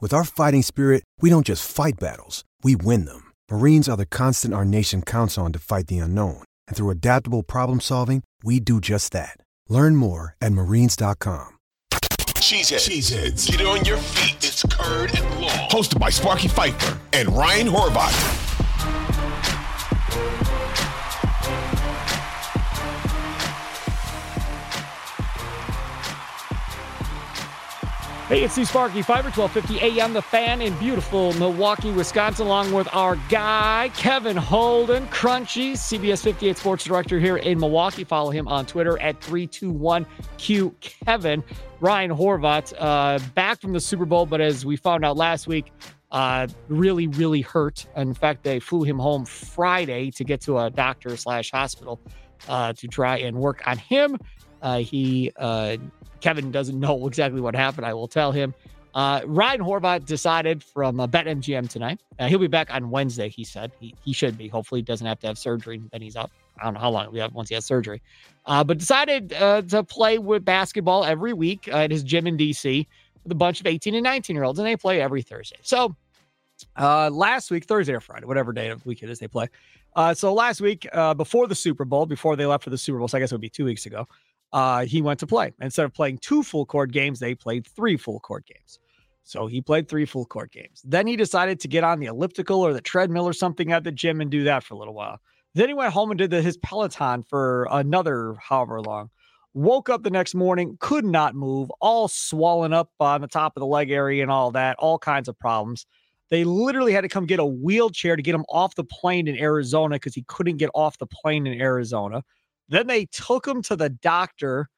[0.00, 3.32] With our fighting spirit, we don't just fight battles, we win them.
[3.50, 6.44] Marines are the constant our nation counts on to fight the unknown.
[6.68, 9.40] And through adaptable problem solving, we do just that.
[9.68, 11.48] Learn more at marines.com.
[11.90, 12.88] Cheeseheads.
[12.88, 13.50] Cheeseheads.
[13.50, 14.36] Get on your feet.
[14.36, 15.68] It's Curd and Long.
[15.68, 18.67] Hosted by Sparky Fifer and Ryan Horvath.
[28.28, 32.86] Hey, it's Steve Sparky, Fifer 1250 AM, the fan in beautiful Milwaukee, Wisconsin, along with
[32.92, 38.04] our guy, Kevin Holden, Crunchy, CBS 58 Sports Director here in Milwaukee.
[38.04, 41.42] Follow him on Twitter at 321Q Kevin.
[41.80, 45.72] Ryan Horvath, uh, back from the Super Bowl, but as we found out last week,
[46.12, 47.86] uh, really, really hurt.
[47.96, 51.98] In fact, they flew him home Friday to get to a doctor slash hospital
[52.46, 54.18] uh, to try and work on him.
[54.62, 55.76] Uh, he uh,
[56.20, 57.86] Kevin doesn't know exactly what happened.
[57.86, 58.54] I will tell him.
[58.94, 62.00] Uh, Ryan Horvath decided from uh, BetMGM tonight.
[62.18, 63.70] Uh, he'll be back on Wednesday, he said.
[63.78, 64.48] He, he should be.
[64.48, 65.80] Hopefully, he doesn't have to have surgery.
[65.92, 66.32] Then he's up.
[66.60, 68.02] I don't know how long be up once he has surgery.
[68.46, 72.86] Uh, but decided uh, to play with basketball every week at his gym in DC
[73.22, 75.58] with a bunch of 18 and 19 year olds, and they play every Thursday.
[75.62, 75.94] So
[76.76, 79.48] uh, last week, Thursday or Friday, whatever day of the week it is, they play.
[79.94, 82.98] Uh, so last week, uh, before the Super Bowl, before they left for the Super
[82.98, 84.06] Bowl, so I guess it would be two weeks ago,
[84.52, 85.52] uh, he went to play.
[85.60, 88.78] Instead of playing two full court games, they played three full court games.
[89.22, 90.82] So he played three full court games.
[90.84, 93.92] Then he decided to get on the elliptical or the treadmill or something at the
[93.92, 95.20] gym and do that for a little while.
[95.54, 99.10] Then he went home and did the, his Peloton for another however long.
[99.54, 103.60] Woke up the next morning, could not move, all swollen up on the top of
[103.60, 105.84] the leg area and all that, all kinds of problems.
[106.30, 109.36] They literally had to come get a wheelchair to get him off the plane in
[109.38, 112.22] Arizona because he couldn't get off the plane in Arizona.
[112.68, 114.68] Then they took him to the doctor,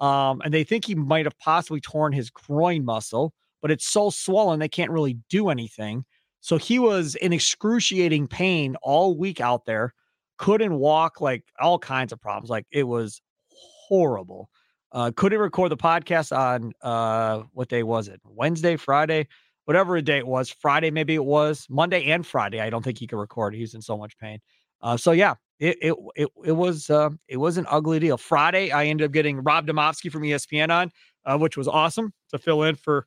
[0.00, 3.32] um, and they think he might have possibly torn his groin muscle,
[3.62, 6.04] but it's so swollen they can't really do anything.
[6.40, 9.94] So he was in excruciating pain all week out there,
[10.36, 12.50] couldn't walk, like all kinds of problems.
[12.50, 14.50] Like it was horrible.
[14.92, 18.20] Uh, couldn't record the podcast on uh, what day was it?
[18.24, 19.26] Wednesday, Friday,
[19.64, 20.50] whatever day it was.
[20.50, 22.60] Friday, maybe it was Monday and Friday.
[22.60, 23.54] I don't think he could record.
[23.54, 24.38] He's in so much pain.
[24.82, 28.16] Uh, so yeah, it it it, it was uh, it was an ugly deal.
[28.16, 30.90] Friday, I ended up getting Rob Demovsky from ESPN on,
[31.24, 33.06] uh, which was awesome to fill in for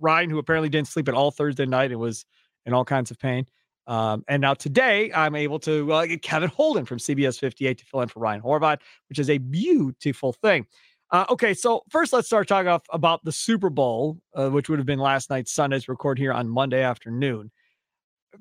[0.00, 1.92] Ryan, who apparently didn't sleep at all Thursday night.
[1.92, 2.26] It was
[2.64, 3.46] in all kinds of pain.
[3.86, 7.84] Um, and now today, I'm able to uh, get Kevin Holden from CBS 58 to
[7.84, 10.66] fill in for Ryan Horvath, which is a beautiful thing.
[11.12, 14.80] Uh, okay, so first let's start talking off about the Super Bowl, uh, which would
[14.80, 17.52] have been last night, Sunday's record here on Monday afternoon.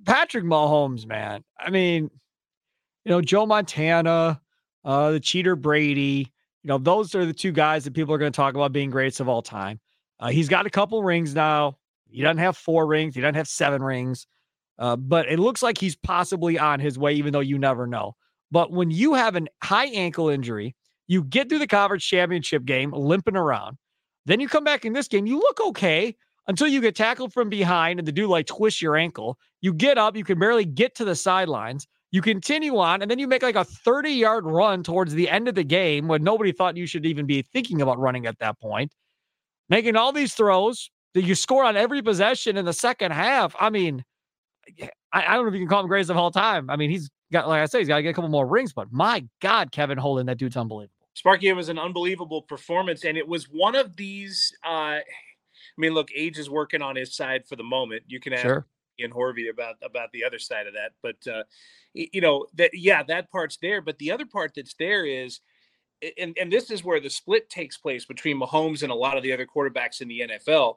[0.04, 1.44] Patrick Mahomes, man.
[1.60, 2.10] I mean,
[3.06, 4.42] you know, Joe Montana,
[4.84, 6.32] uh, the cheater Brady,
[6.64, 8.90] you know, those are the two guys that people are going to talk about being
[8.90, 9.80] greats of all time.
[10.20, 11.78] Uh, he's got a couple rings now.
[12.10, 13.14] He doesn't have four rings.
[13.14, 14.26] He doesn't have seven rings.
[14.80, 18.16] Uh, but it looks like he's possibly on his way, even though you never know.
[18.52, 20.76] But when you have a high ankle injury,
[21.08, 23.78] you get through the conference championship game limping around.
[24.26, 26.16] Then you come back in this game, you look okay
[26.48, 29.38] until you get tackled from behind and the dude like twists your ankle.
[29.62, 31.88] You get up, you can barely get to the sidelines.
[32.16, 35.50] You continue on, and then you make like a 30 yard run towards the end
[35.50, 38.58] of the game when nobody thought you should even be thinking about running at that
[38.58, 38.94] point.
[39.68, 43.54] Making all these throws that you score on every possession in the second half.
[43.60, 44.06] I mean,
[45.12, 46.70] I, I don't know if you can call him greatest of all time.
[46.70, 48.72] I mean, he's got, like I said, he's got to get a couple more rings,
[48.72, 50.94] but my God, Kevin Holden, that dude's unbelievable.
[51.16, 54.54] Sparky, it was an unbelievable performance, and it was one of these.
[54.66, 54.70] Uh,
[55.00, 55.04] I
[55.78, 58.04] mean, look, age is working on his side for the moment.
[58.08, 58.66] You can ask Sure.
[59.00, 61.44] Ian Horvey about about the other side of that, but uh,
[61.94, 63.82] you know that yeah, that part's there.
[63.82, 65.40] But the other part that's there is,
[66.18, 69.24] and and this is where the split takes place between Mahomes and a lot of
[69.24, 70.76] the other quarterbacks in the NFL.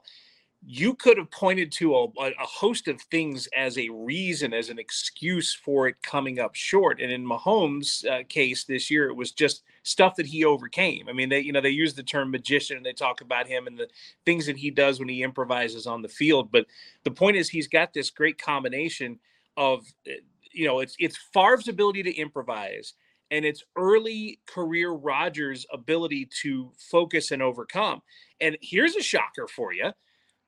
[0.65, 4.77] You could have pointed to a, a, host of things as a reason, as an
[4.77, 6.99] excuse for it coming up short.
[6.99, 11.07] And in Mahomes' uh, case this year, it was just stuff that he overcame.
[11.07, 13.67] I mean, they you know they use the term magician and they talk about him
[13.67, 13.87] and the
[14.25, 16.51] things that he does when he improvises on the field.
[16.51, 16.65] But
[17.03, 19.19] the point is, he's got this great combination
[19.55, 20.13] of uh,
[20.51, 22.95] you know it's it's Favre's ability to improvise
[23.31, 28.01] and it's early career Rodgers' ability to focus and overcome.
[28.41, 29.91] And here's a shocker for you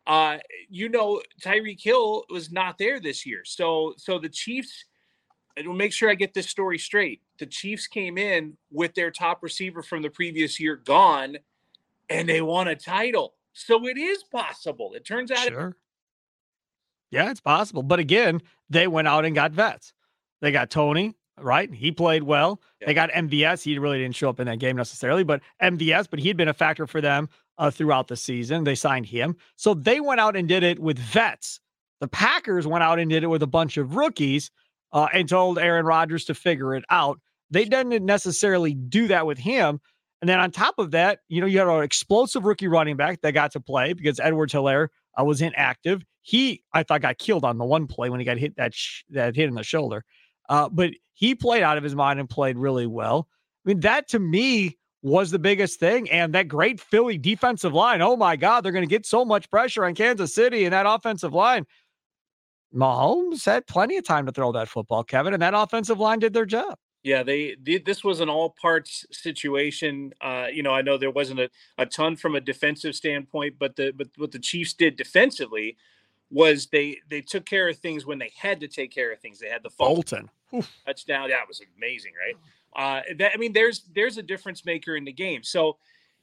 [0.07, 0.37] uh,
[0.69, 3.41] you know, Tyreek Hill was not there this year.
[3.45, 4.85] So, so the Chiefs,
[5.55, 7.21] and we'll make sure I get this story straight.
[7.39, 11.37] The Chiefs came in with their top receiver from the previous year gone,
[12.09, 13.35] and they won a title.
[13.53, 14.93] So it is possible.
[14.93, 15.47] It turns out.
[15.47, 15.67] Sure.
[15.69, 15.75] It-
[17.11, 17.83] yeah, it's possible.
[17.83, 19.93] But again, they went out and got vets.
[20.39, 21.71] They got Tony, right?
[21.71, 22.61] He played well.
[22.79, 22.87] Yeah.
[22.87, 23.63] They got MVS.
[23.63, 26.53] He really didn't show up in that game necessarily, but MVS, but he'd been a
[26.53, 27.27] factor for them
[27.61, 28.63] uh, throughout the season.
[28.63, 29.37] They signed him.
[29.55, 31.59] So they went out and did it with vets.
[31.99, 34.49] The Packers went out and did it with a bunch of rookies
[34.91, 37.19] uh, and told Aaron Rodgers to figure it out.
[37.51, 39.79] They didn't necessarily do that with him.
[40.21, 43.21] And then on top of that, you know, you had an explosive rookie running back
[43.21, 44.87] that got to play because Edwards Helaire
[45.19, 46.03] uh, was inactive.
[46.23, 49.03] He, I thought, got killed on the one play when he got hit that sh-
[49.11, 50.03] that hit in the shoulder.
[50.49, 53.27] Uh, but he played out of his mind and played really well.
[53.65, 56.09] I mean, that to me was the biggest thing.
[56.09, 58.01] And that great Philly defensive line.
[58.01, 60.85] Oh my God, they're going to get so much pressure on Kansas City and that
[60.85, 61.65] offensive line.
[62.73, 66.33] Mahomes had plenty of time to throw that football, Kevin, and that offensive line did
[66.33, 66.77] their job.
[67.03, 67.83] Yeah, they did.
[67.85, 70.13] This was an all parts situation.
[70.21, 71.49] Uh, you know, I know there wasn't a,
[71.79, 75.77] a ton from a defensive standpoint, but the but what the Chiefs did defensively
[76.29, 79.39] was they they took care of things when they had to take care of things.
[79.39, 80.29] They had the Bolton
[80.85, 81.29] touchdown.
[81.29, 82.35] That was amazing, right?
[82.75, 85.43] Uh, that I mean, there's there's a difference maker in the game.
[85.43, 85.77] So,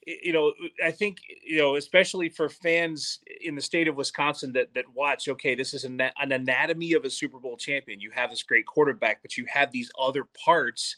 [0.06, 0.52] you know,
[0.84, 5.28] I think you know, especially for fans in the state of Wisconsin that that watch.
[5.28, 8.00] Okay, this is an, an anatomy of a Super Bowl champion.
[8.00, 10.96] You have this great quarterback, but you have these other parts.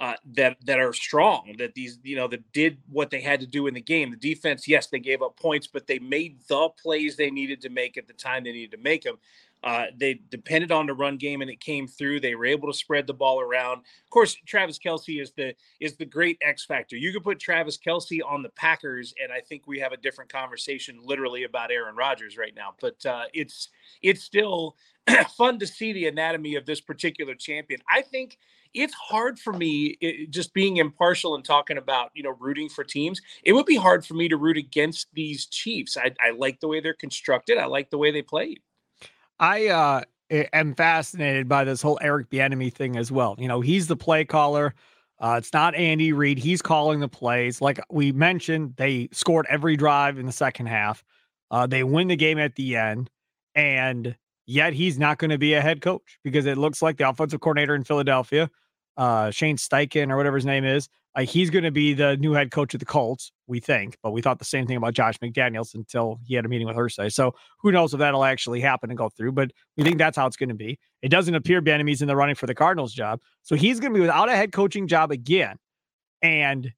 [0.00, 1.54] Uh, that that are strong.
[1.58, 4.10] That these you know that did what they had to do in the game.
[4.10, 7.68] The defense, yes, they gave up points, but they made the plays they needed to
[7.68, 9.18] make at the time they needed to make them.
[9.64, 12.20] Uh, they depended on the run game, and it came through.
[12.20, 13.78] They were able to spread the ball around.
[13.78, 16.96] Of course, Travis Kelce is the is the great X factor.
[16.96, 20.32] You could put Travis Kelce on the Packers, and I think we have a different
[20.32, 22.74] conversation, literally, about Aaron Rodgers right now.
[22.80, 23.68] But uh, it's
[24.02, 24.76] it's still
[25.36, 27.80] fun to see the anatomy of this particular champion.
[27.90, 28.38] I think
[28.74, 32.84] it's hard for me it, just being impartial and talking about you know rooting for
[32.84, 36.60] teams it would be hard for me to root against these chiefs I, I like
[36.60, 38.60] the way they're constructed i like the way they played
[39.42, 43.34] I uh, am fascinated by this whole Eric Bieniemy thing as well.
[43.38, 44.72] You know, he's the play caller.
[45.18, 46.38] Uh, it's not Andy Reid.
[46.38, 47.60] He's calling the plays.
[47.60, 51.02] Like we mentioned, they scored every drive in the second half.
[51.50, 53.10] Uh, they win the game at the end,
[53.56, 54.16] and
[54.46, 57.40] yet he's not going to be a head coach because it looks like the offensive
[57.40, 58.48] coordinator in Philadelphia,
[58.96, 62.32] uh, Shane Steichen or whatever his name is, uh, he's going to be the new
[62.32, 65.18] head coach of the Colts, we think, but we thought the same thing about Josh
[65.18, 67.12] McDaniels until he had a meeting with Irsay.
[67.12, 70.26] So who knows if that'll actually happen and go through, but we think that's how
[70.26, 70.78] it's going to be.
[71.02, 73.20] It doesn't appear Bieniemy's in the running for the Cardinals job.
[73.42, 75.56] So he's going to be without a head coaching job again.
[76.22, 76.72] And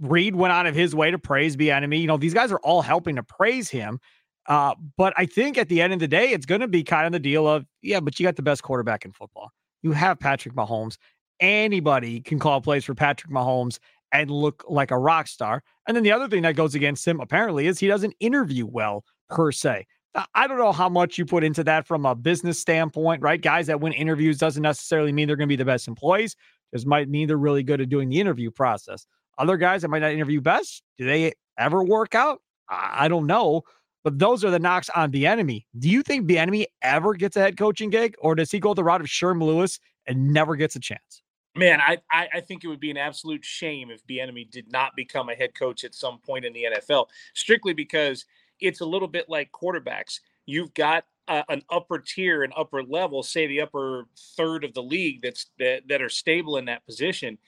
[0.00, 2.00] Reid went out of his way to praise Bieniemy.
[2.00, 3.98] You know, these guys are all helping to praise him.
[4.46, 7.04] Uh, but I think at the end of the day, it's going to be kind
[7.04, 9.50] of the deal of, yeah, but you got the best quarterback in football.
[9.82, 10.96] You have Patrick Mahomes
[11.40, 13.78] anybody can call plays for Patrick Mahomes
[14.12, 15.62] and look like a rock star.
[15.86, 19.04] And then the other thing that goes against him apparently is he doesn't interview well
[19.28, 19.86] per se.
[20.34, 23.40] I don't know how much you put into that from a business standpoint, right?
[23.40, 26.34] Guys that win interviews doesn't necessarily mean they're going to be the best employees.
[26.74, 29.06] Just might mean they're really good at doing the interview process.
[29.36, 32.40] Other guys that might not interview best, do they ever work out?
[32.68, 33.62] I don't know.
[34.02, 35.66] But those are the knocks on Bieniemy.
[35.78, 38.84] Do you think Bieniemy ever gets a head coaching gig, or does he go the
[38.84, 41.22] route of Sherm Lewis and never gets a chance?
[41.56, 44.94] Man, I, I, I think it would be an absolute shame if Bieniemy did not
[44.94, 48.26] become a head coach at some point in the NFL, strictly because
[48.60, 50.20] it's a little bit like quarterbacks.
[50.46, 55.20] You've got an upper tier, an upper level, say the upper third of the league
[55.22, 57.38] that's that, that are stable in that position,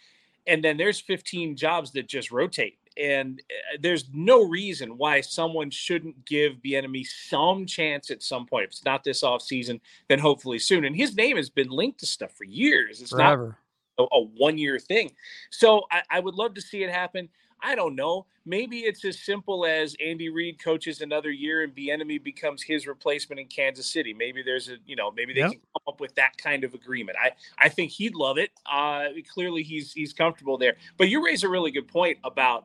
[0.46, 2.78] and then there's 15 jobs that just rotate.
[2.96, 8.64] And uh, there's no reason why someone shouldn't give Bieniemy some chance at some point.
[8.64, 10.84] If it's not this off season, then hopefully soon.
[10.84, 13.00] And his name has been linked to stuff for years.
[13.00, 13.46] It's Forever.
[13.46, 13.54] not
[14.00, 15.12] a, a one year thing.
[15.50, 17.28] So I, I would love to see it happen.
[17.62, 18.26] I don't know.
[18.46, 23.38] Maybe it's as simple as Andy Reid coaches another year and Bieniemy becomes his replacement
[23.38, 24.14] in Kansas City.
[24.14, 25.50] Maybe there's a, you know, maybe they yep.
[25.52, 27.18] can come up with that kind of agreement.
[27.22, 28.50] I, I think he'd love it.
[28.70, 30.76] Uh, clearly he's he's comfortable there.
[30.96, 32.64] But you raise a really good point about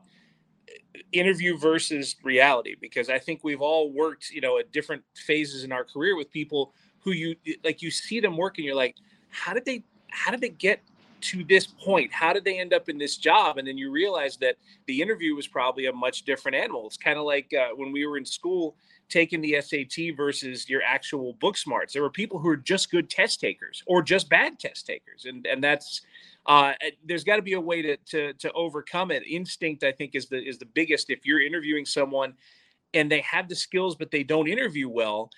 [1.12, 5.72] interview versus reality because I think we've all worked, you know, at different phases in
[5.72, 8.96] our career with people who you like you see them work and you're like,
[9.28, 10.80] how did they how did they get
[11.22, 12.12] to this point?
[12.12, 13.58] How did they end up in this job?
[13.58, 14.56] And then you realize that
[14.86, 16.86] the interview was probably a much different animal.
[16.86, 18.76] It's kind of like uh, when we were in school
[19.08, 21.92] taking the SAT versus your actual book smarts.
[21.92, 25.46] There were people who are just good test takers or just bad test takers, and
[25.46, 26.02] and that's
[26.46, 26.72] uh,
[27.04, 29.22] there's got to be a way to, to to overcome it.
[29.28, 31.10] Instinct, I think, is the is the biggest.
[31.10, 32.34] If you're interviewing someone
[32.94, 35.30] and they have the skills but they don't interview well,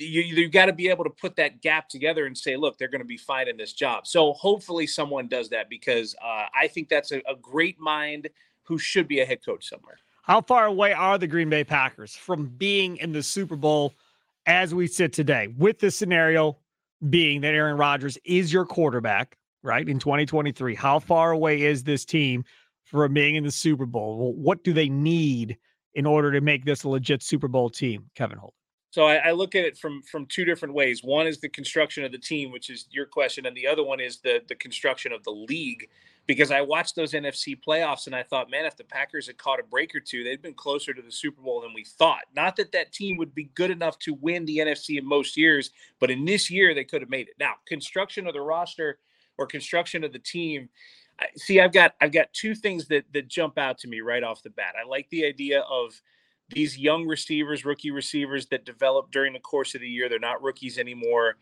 [0.00, 2.88] you you got to be able to put that gap together and say, look, they're
[2.88, 4.06] going to be fine in this job.
[4.06, 8.28] So hopefully someone does that because uh, I think that's a, a great mind
[8.62, 9.98] who should be a head coach somewhere.
[10.22, 13.94] How far away are the Green Bay Packers from being in the Super Bowl
[14.46, 15.48] as we sit today?
[15.56, 16.56] With the scenario
[17.08, 22.04] being that Aaron Rodgers is your quarterback, right, in 2023, how far away is this
[22.04, 22.44] team
[22.84, 24.34] from being in the Super Bowl?
[24.34, 25.56] What do they need
[25.94, 28.54] in order to make this a legit Super Bowl team, Kevin Holt?
[28.90, 31.02] So I, I, look at it from from two different ways.
[31.04, 34.00] One is the construction of the team, which is your question, and the other one
[34.00, 35.88] is the the construction of the league.
[36.26, 39.58] Because I watched those NFC playoffs and I thought, man, if the Packers had caught
[39.58, 42.22] a break or two, they'd been closer to the Super Bowl than we thought.
[42.36, 45.70] Not that that team would be good enough to win the NFC in most years,
[45.98, 47.34] but in this year they could have made it.
[47.40, 48.98] Now, construction of the roster
[49.38, 50.68] or construction of the team.
[51.36, 54.42] See, I've got I've got two things that that jump out to me right off
[54.42, 54.74] the bat.
[54.80, 56.00] I like the idea of
[56.50, 60.08] these young receivers, rookie receivers that develop during the course of the year.
[60.08, 61.36] They're not rookies anymore.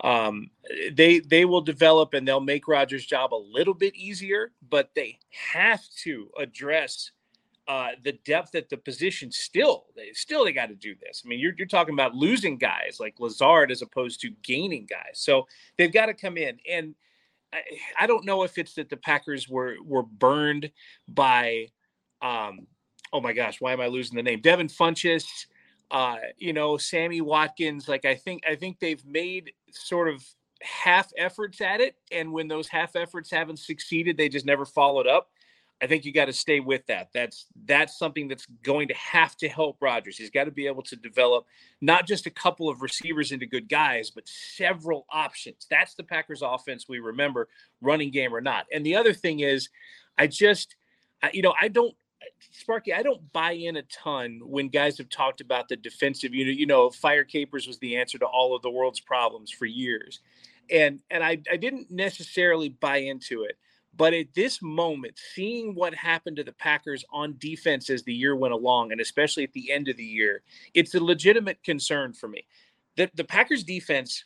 [0.00, 0.50] Um,
[0.92, 5.18] they they will develop and they'll make Rodgers' job a little bit easier, but they
[5.52, 7.12] have to address
[7.68, 9.30] uh, the depth at the position.
[9.30, 11.22] Still, they still they got to do this.
[11.24, 15.14] I mean, you're you're talking about losing guys like Lazard as opposed to gaining guys.
[15.14, 15.46] So
[15.78, 16.94] they've got to come in and.
[17.52, 17.60] I,
[18.00, 20.72] I don't know if it's that the Packers were were burned
[21.06, 21.68] by
[22.20, 22.66] um,
[23.14, 24.40] oh my gosh, why am I losing the name?
[24.40, 25.46] Devin Funchess,
[25.92, 27.88] uh, you know, Sammy Watkins.
[27.88, 30.22] Like I think I think they've made sort of
[30.60, 35.06] half efforts at it, and when those half efforts haven't succeeded, they just never followed
[35.06, 35.30] up.
[35.80, 37.10] I think you got to stay with that.
[37.14, 40.16] That's that's something that's going to have to help Rodgers.
[40.16, 41.46] He's got to be able to develop
[41.80, 45.66] not just a couple of receivers into good guys, but several options.
[45.70, 47.48] That's the Packers offense we remember,
[47.80, 48.66] running game or not.
[48.72, 49.68] And the other thing is,
[50.18, 50.74] I just,
[51.32, 51.94] you know, I don't
[52.50, 56.56] Sparky, I don't buy in a ton when guys have talked about the defensive unit.
[56.56, 60.20] You know, fire capers was the answer to all of the world's problems for years.
[60.70, 63.58] And and I, I didn't necessarily buy into it.
[63.96, 68.34] But at this moment, seeing what happened to the Packers on defense as the year
[68.34, 70.42] went along, and especially at the end of the year,
[70.74, 72.44] it's a legitimate concern for me.
[72.96, 74.24] The, the Packers defense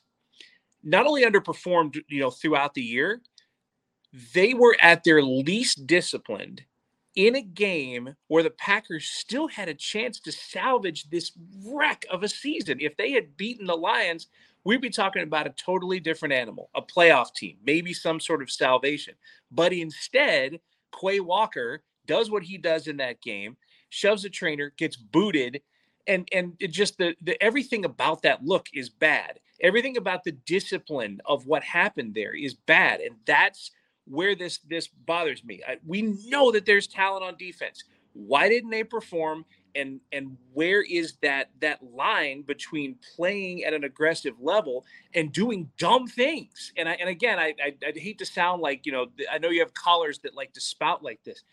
[0.83, 3.21] not only underperformed, you know, throughout the year,
[4.33, 6.63] they were at their least disciplined
[7.19, 11.33] in a game where the Packers still had a chance to salvage this
[11.67, 12.79] wreck of a season.
[12.81, 14.29] If they had beaten the Lions,
[14.63, 18.53] we'd be talking about a totally different animal, a playoff team, maybe some sort of
[18.53, 19.15] salvation.
[19.51, 20.61] But instead,
[20.99, 23.57] Quay Walker does what he does in that game,
[23.89, 25.61] shoves a trainer, gets booted,
[26.07, 29.41] and and just the, the everything about that look is bad.
[29.61, 33.73] Everything about the discipline of what happened there is bad, and that's
[34.09, 35.61] where this this bothers me.
[35.67, 37.85] I, we know that there's talent on defense.
[38.15, 39.45] Why didn't they perform?
[39.75, 44.85] And and where is that that line between playing at an aggressive level
[45.15, 46.73] and doing dumb things?
[46.77, 49.51] And I and again, I I I'd hate to sound like you know I know
[49.51, 51.45] you have callers that like to spout like this,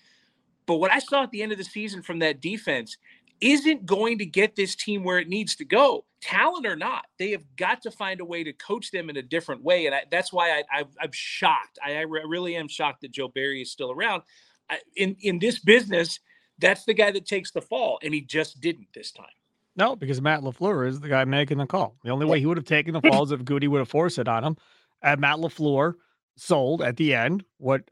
[0.65, 2.97] but what I saw at the end of the season from that defense
[3.41, 7.05] isn't going to get this team where it needs to go, talent or not.
[7.19, 9.95] They have got to find a way to coach them in a different way, and
[9.95, 11.79] I, that's why I, am shocked.
[11.83, 14.23] I, I, really am shocked that Joe Barry is still around.
[14.69, 16.19] I, in in this business,
[16.59, 19.27] that's the guy that takes the fall, and he just didn't this time.
[19.75, 21.97] No, because Matt LaFleur is the guy making the call.
[22.03, 24.19] The only way he would have taken the fall is if Gutey would have forced
[24.19, 24.57] it on him.
[25.01, 25.95] And Matt LaFleur
[26.37, 27.83] sold at the end what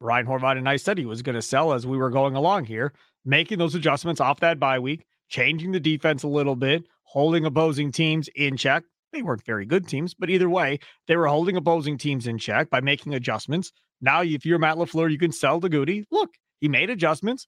[0.00, 2.64] Ryan Horvath and I said he was going to sell as we were going along
[2.64, 2.92] here
[3.28, 7.92] making those adjustments off that bye week, changing the defense a little bit, holding opposing
[7.92, 8.82] teams in check.
[9.12, 12.70] They weren't very good teams, but either way, they were holding opposing teams in check
[12.70, 13.70] by making adjustments.
[14.00, 16.04] Now, if you're Matt LaFleur, you can sell the Gutey.
[16.10, 16.30] Look,
[16.60, 17.46] he made adjustments,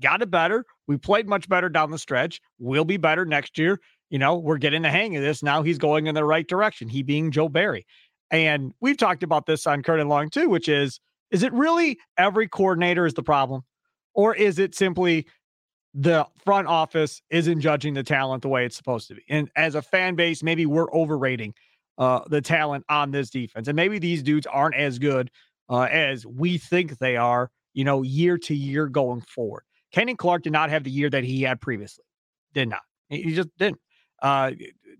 [0.00, 0.64] got it better.
[0.88, 2.40] We played much better down the stretch.
[2.58, 3.78] We'll be better next year.
[4.10, 5.42] You know, we're getting the hang of this.
[5.42, 7.86] Now he's going in the right direction, he being Joe Barry.
[8.30, 11.00] And we've talked about this on Curd and Long too, which is,
[11.30, 13.62] is it really every coordinator is the problem?
[14.14, 15.26] Or is it simply
[15.94, 19.22] the front office isn't judging the talent the way it's supposed to be?
[19.28, 21.54] And as a fan base, maybe we're overrating
[21.98, 23.68] uh, the talent on this defense.
[23.68, 25.30] And maybe these dudes aren't as good
[25.68, 29.64] uh, as we think they are, you know, year to year going forward.
[29.92, 32.04] Kenny Clark did not have the year that he had previously.
[32.54, 32.82] Did not.
[33.08, 33.80] He just didn't.
[34.22, 34.52] Uh,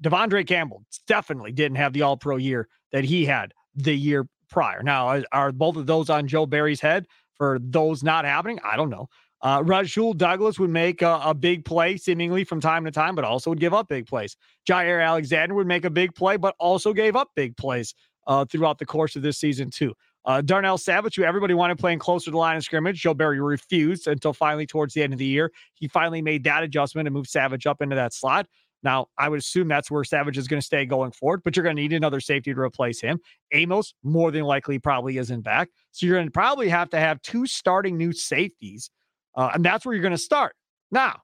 [0.02, 4.82] De'Vondre Campbell definitely didn't have the All Pro year that he had the year prior.
[4.82, 7.06] Now, are both of those on Joe Barry's head
[7.42, 8.60] for those not happening?
[8.64, 9.08] I don't know.
[9.40, 13.24] Uh, Rasul Douglas would make a, a, big play seemingly from time to time, but
[13.24, 14.36] also would give up big plays.
[14.64, 17.96] Jaire Alexander would make a big play, but also gave up big plays
[18.28, 19.92] uh, throughout the course of this season, too.
[20.24, 23.40] Uh, Darnell Savage, who everybody wanted playing closer to the line of scrimmage, Joe Barry
[23.40, 25.50] refused until finally towards the end of the year.
[25.74, 28.46] He finally made that adjustment and moved Savage up into that slot.
[28.82, 31.62] Now, I would assume that's where Savage is going to stay going forward, but you're
[31.62, 33.20] going to need another safety to replace him.
[33.52, 35.68] Amos, more than likely, probably isn't back.
[35.92, 38.90] So you're going to probably have to have two starting new safeties.
[39.36, 40.54] Uh, and that's where you're going to start.
[40.90, 41.20] Now,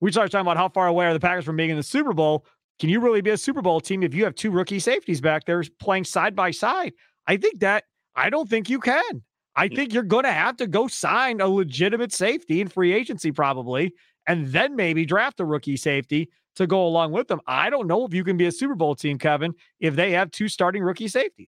[0.00, 2.12] we started talking about how far away are the Packers from being in the Super
[2.12, 2.46] Bowl.
[2.78, 5.44] Can you really be a Super Bowl team if you have two rookie safeties back
[5.44, 6.94] there playing side by side?
[7.26, 7.84] I think that,
[8.16, 9.22] I don't think you can.
[9.54, 13.32] I think you're going to have to go sign a legitimate safety in free agency,
[13.32, 13.92] probably,
[14.26, 17.40] and then maybe draft a rookie safety to go along with them.
[17.46, 20.30] I don't know if you can be a Super Bowl team, Kevin, if they have
[20.30, 21.48] two starting rookie safety.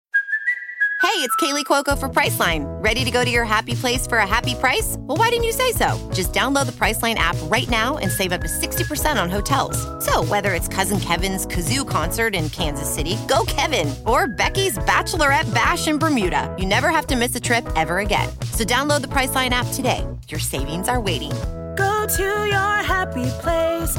[1.02, 2.66] Hey, it's Kaley Cuoco for Priceline.
[2.84, 4.96] Ready to go to your happy place for a happy price?
[4.98, 5.88] Well, why didn't you say so?
[6.12, 9.80] Just download the Priceline app right now and save up to 60% on hotels.
[10.04, 15.52] So, whether it's Cousin Kevin's Kazoo concert in Kansas City, go Kevin, or Becky's Bachelorette
[15.54, 18.28] Bash in Bermuda, you never have to miss a trip ever again.
[18.52, 20.06] So, download the Priceline app today.
[20.28, 21.32] Your savings are waiting
[21.80, 23.96] Go to your happy place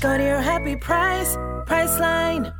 [0.00, 1.34] Go to your happy price,
[1.66, 2.54] Priceline.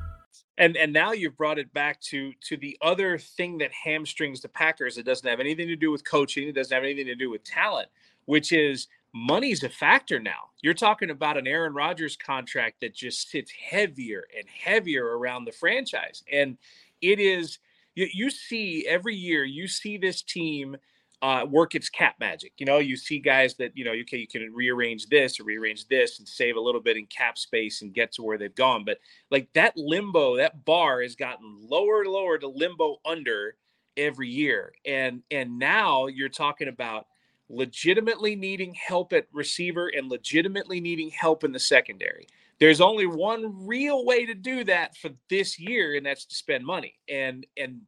[0.57, 4.49] And and now you've brought it back to to the other thing that hamstrings the
[4.49, 4.99] Packers.
[4.99, 6.49] It doesn't have anything to do with coaching.
[6.49, 7.90] It doesn't have anything to do with talent,
[8.25, 10.50] which is money's a factor now.
[10.62, 15.52] You're talking about an Aaron Rodgers contract that just sits heavier and heavier around the
[15.52, 16.59] franchise, and
[17.00, 17.61] it is
[17.95, 20.76] you, you see every year you see this team
[21.20, 22.52] uh, work its cap magic.
[22.58, 25.88] You know, you see guys that you know, okay, you can rearrange this or rearrange
[25.88, 28.84] this and save a little bit in cap space and get to where they've gone.
[28.84, 28.98] But
[29.30, 33.56] like that limbo, that bar has gotten lower and lower to limbo under
[33.96, 37.06] every year, and and now you're talking about
[37.50, 42.26] legitimately needing help at receiver and legitimately needing help in the secondary.
[42.61, 46.64] There's only one real way to do that for this year, and that's to spend
[46.64, 46.94] money.
[47.09, 47.81] And and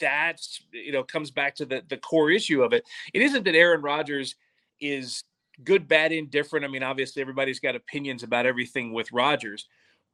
[0.00, 2.84] that's you know comes back to the the core issue of it.
[3.12, 4.36] It isn't that Aaron Rodgers
[4.80, 5.24] is
[5.64, 6.64] good, bad, indifferent.
[6.64, 9.66] I mean, obviously everybody's got opinions about everything with Rodgers,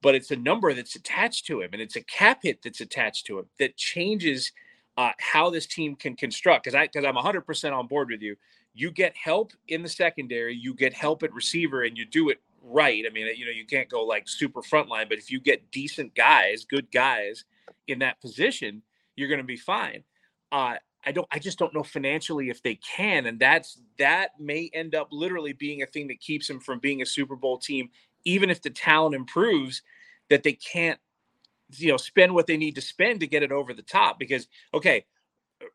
[0.03, 3.27] but it's a number that's attached to him, and it's a cap hit that's attached
[3.27, 4.53] to him that changes
[4.97, 6.65] uh, how this team can construct.
[6.65, 8.37] Because I because I'm 100 percent on board with you.
[8.77, 12.41] You get help in the secondary, you get help at receiver, and you do it
[12.65, 13.05] right.
[13.07, 16.15] I mean, you know, you can't go like super frontline, but if you get decent
[16.15, 17.45] guys, good guys
[17.87, 18.83] in that position,
[19.17, 20.05] you're going to be fine.
[20.53, 21.29] Uh, I don't.
[21.31, 25.53] I just don't know financially if they can, and that's that may end up literally
[25.53, 27.91] being a thing that keeps them from being a Super Bowl team,
[28.25, 29.83] even if the talent improves.
[30.31, 30.99] That they can't,
[31.77, 34.19] you know, spend what they need to spend to get it over the top.
[34.19, 35.05] Because okay,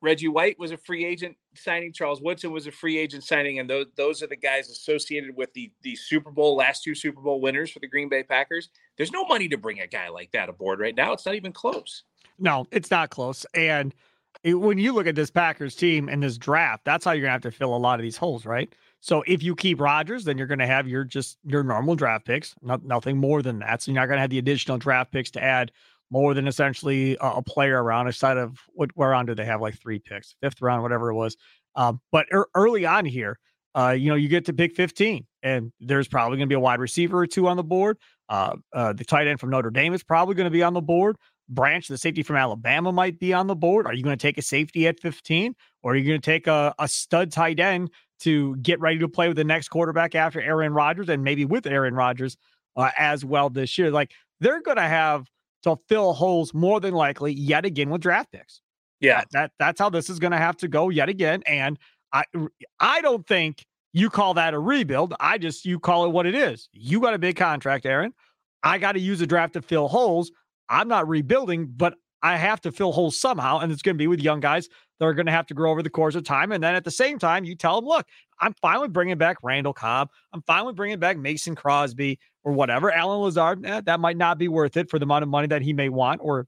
[0.02, 1.94] Reggie White was a free agent signing.
[1.94, 5.54] Charles Woodson was a free agent signing, and those those are the guys associated with
[5.54, 8.70] the the Super Bowl last two Super Bowl winners for the Green Bay Packers.
[8.98, 11.14] There's no money to bring a guy like that aboard right now.
[11.14, 12.04] It's not even close.
[12.40, 13.46] No, it's not close.
[13.54, 13.94] And
[14.44, 17.34] it, when you look at this Packers team and this draft, that's how you're gonna
[17.34, 18.74] have to fill a lot of these holes, right?
[19.02, 22.26] So if you keep Rodgers, then you're going to have your just your normal draft
[22.26, 23.82] picks, not, nothing more than that.
[23.82, 25.72] So you're not going to have the additional draft picks to add
[26.12, 28.08] more than essentially a, a player around.
[28.08, 31.16] Instead of what where on do they have like three picks, fifth round, whatever it
[31.16, 31.38] was.
[31.76, 33.40] Um, but er, early on here,
[33.76, 36.60] uh, you know, you get to pick 15, and there's probably going to be a
[36.60, 37.98] wide receiver or two on the board.
[38.28, 40.82] Uh, uh, the tight end from Notre Dame is probably going to be on the
[40.82, 41.16] board.
[41.50, 43.86] Branch, the safety from Alabama, might be on the board.
[43.86, 46.48] Are you going to take a safety at 15 or are you going to take
[46.48, 47.90] a, a stud tight end
[48.22, 51.66] to get ready to play with the next quarterback after Aaron Rodgers and maybe with
[51.66, 52.38] Aaron Rodgers
[52.76, 53.92] uh, as well this year?
[53.92, 55.28] Like they're going to have
[55.64, 58.62] to fill holes more than likely yet again with draft picks.
[59.00, 61.42] Yeah, that, that that's how this is going to have to go yet again.
[61.46, 61.80] And
[62.12, 62.24] I
[62.80, 65.14] I don't think you call that a rebuild.
[65.20, 66.70] I just you call it what it is.
[66.74, 68.14] You got a big contract, Aaron.
[68.62, 70.32] I got to use a draft to fill holes.
[70.70, 73.60] I'm not rebuilding, but I have to fill holes somehow.
[73.60, 74.68] And it's going to be with young guys
[75.00, 76.52] that are going to have to grow over the course of time.
[76.52, 78.06] And then at the same time, you tell them, look,
[78.40, 80.10] I'm fine with bringing back Randall Cobb.
[80.34, 82.92] I'm fine with bringing back Mason Crosby or whatever.
[82.92, 85.62] Allen Lazard, eh, that might not be worth it for the amount of money that
[85.62, 86.46] he may want or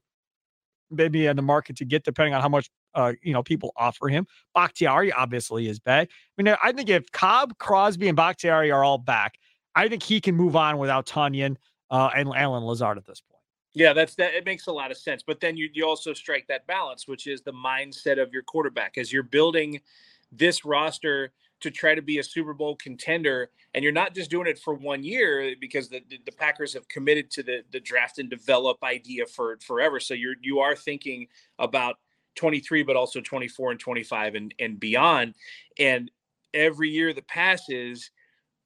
[0.90, 4.08] maybe in the market to get, depending on how much, uh, you know, people offer
[4.08, 4.26] him.
[4.54, 6.10] Bakhtiari obviously is back.
[6.38, 9.36] I mean, I think if Cobb, Crosby, and Bakhtiari are all back,
[9.74, 11.56] I think he can move on without Tonyan
[11.90, 13.31] uh, and Allen Lazard at this point.
[13.74, 14.34] Yeah, that's that.
[14.34, 15.22] It makes a lot of sense.
[15.22, 18.98] But then you you also strike that balance, which is the mindset of your quarterback
[18.98, 19.80] as you're building
[20.30, 23.50] this roster to try to be a Super Bowl contender.
[23.74, 27.30] And you're not just doing it for one year because the, the Packers have committed
[27.32, 30.00] to the, the draft and develop idea for forever.
[30.00, 31.96] So you're you are thinking about
[32.34, 35.34] 23, but also 24 and 25 and, and beyond.
[35.78, 36.10] And
[36.52, 38.10] every year that passes,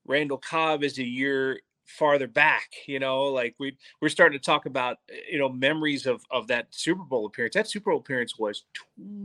[0.06, 4.66] Randall Cobb is a year farther back you know like we we're starting to talk
[4.66, 7.54] about eh, you know memories of of that super bowl appearance.
[7.54, 8.64] That super bowl appearance was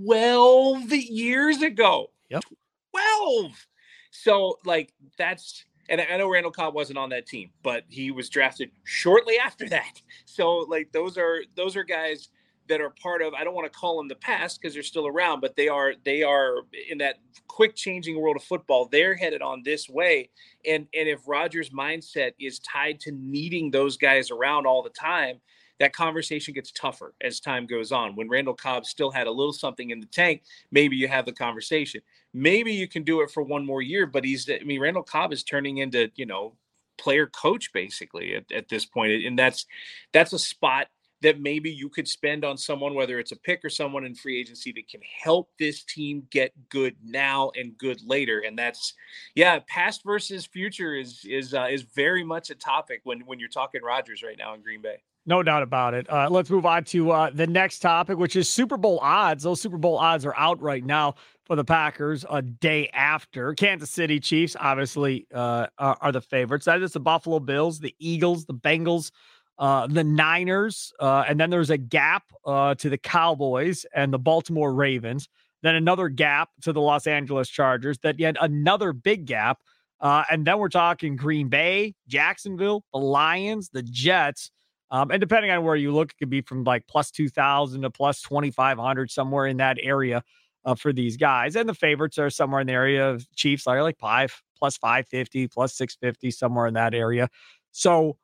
[0.05, 2.11] 12 years ago.
[2.29, 2.43] Yep.
[2.91, 3.67] 12
[4.11, 8.29] so like that's and I know Randall Cobb wasn't on that team, but he was
[8.29, 10.01] drafted shortly after that.
[10.25, 12.29] So like those are those are guys
[12.67, 15.07] that are part of I don't want to call them the past because they're still
[15.07, 16.57] around, but they are they are
[16.89, 17.15] in that
[17.47, 18.85] quick changing world of football.
[18.85, 20.29] They're headed on this way.
[20.65, 25.39] And and if Rodgers' mindset is tied to needing those guys around all the time,
[25.79, 28.15] that conversation gets tougher as time goes on.
[28.15, 31.33] When Randall Cobb still had a little something in the tank, maybe you have the
[31.33, 32.01] conversation.
[32.33, 35.33] Maybe you can do it for one more year, but he's I mean Randall Cobb
[35.33, 36.55] is turning into, you know,
[36.97, 38.87] player coach basically at, at this.
[38.95, 39.65] And that's
[40.13, 40.87] that's a spot
[41.21, 44.39] that maybe you could spend on someone, whether it's a pick or someone in free
[44.39, 48.39] agency that can help this team get good now and good later.
[48.39, 48.93] And that's,
[49.35, 53.49] yeah, past versus future is is uh, is very much a topic when when you're
[53.49, 54.97] talking Rodgers right now in Green Bay.
[55.25, 56.09] No doubt about it.
[56.09, 59.43] Uh, let's move on to uh, the next topic, which is Super Bowl odds.
[59.43, 61.13] Those Super Bowl odds are out right now
[61.45, 63.53] for the Packers a day after.
[63.53, 66.65] Kansas City Chiefs, obviously, uh, are, are, the favorites.
[66.65, 69.11] That is the Buffalo Bills, the Eagles, the Bengals,
[69.57, 74.19] uh, the Niners, uh, and then there's a gap uh, to the Cowboys and the
[74.19, 75.29] Baltimore Ravens.
[75.61, 77.99] Then another gap to the Los Angeles Chargers.
[77.99, 79.59] Then yet another big gap.
[79.99, 84.49] Uh, and then we're talking Green Bay, Jacksonville, the Lions, the Jets.
[84.89, 87.89] Um, and depending on where you look, it could be from like plus 2,000 to
[87.91, 90.23] plus 2,500, somewhere in that area
[90.65, 91.55] uh, for these guys.
[91.55, 95.47] And the favorites are somewhere in the area of Chiefs, are like five, plus 550,
[95.47, 97.29] plus 650, somewhere in that area.
[97.71, 98.17] So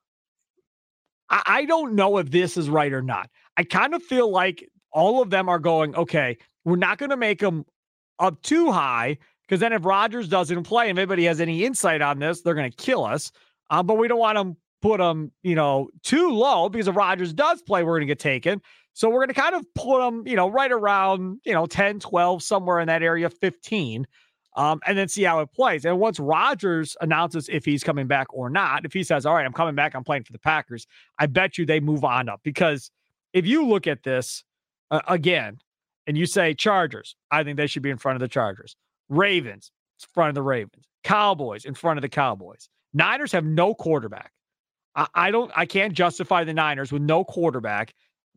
[1.30, 3.30] I, I don't know if this is right or not.
[3.58, 7.18] I kind of feel like all of them are going, okay, we're not going to
[7.18, 7.66] make them
[8.20, 12.20] up too high because then if Rodgers doesn't play and anybody has any insight on
[12.20, 13.32] this, they're going to kill us.
[13.70, 17.34] Um, but we don't want to put them, you know, too low because if Rodgers
[17.34, 18.62] does play, we're going to get taken.
[18.94, 22.00] So we're going to kind of put them, you know, right around, you know, 10,
[22.00, 24.08] 12, somewhere in that area, 15
[24.58, 25.86] um, and then see how it plays.
[25.86, 29.46] And once Rodgers announces if he's coming back or not, if he says, All right,
[29.46, 30.88] I'm coming back, I'm playing for the Packers,
[31.20, 32.42] I bet you they move on up.
[32.44, 32.92] Because
[33.34, 34.44] if you look at this
[34.90, 35.60] uh, again
[36.08, 38.76] and you say Chargers, I think they should be in front of the Chargers.
[39.10, 40.86] Ravens, in front of the Ravens.
[41.04, 42.68] Cowboys, in front of the Cowboys.
[42.94, 44.32] Niners have no quarterback.
[44.96, 47.94] I, I don't, I can't justify the Niners with no quarterback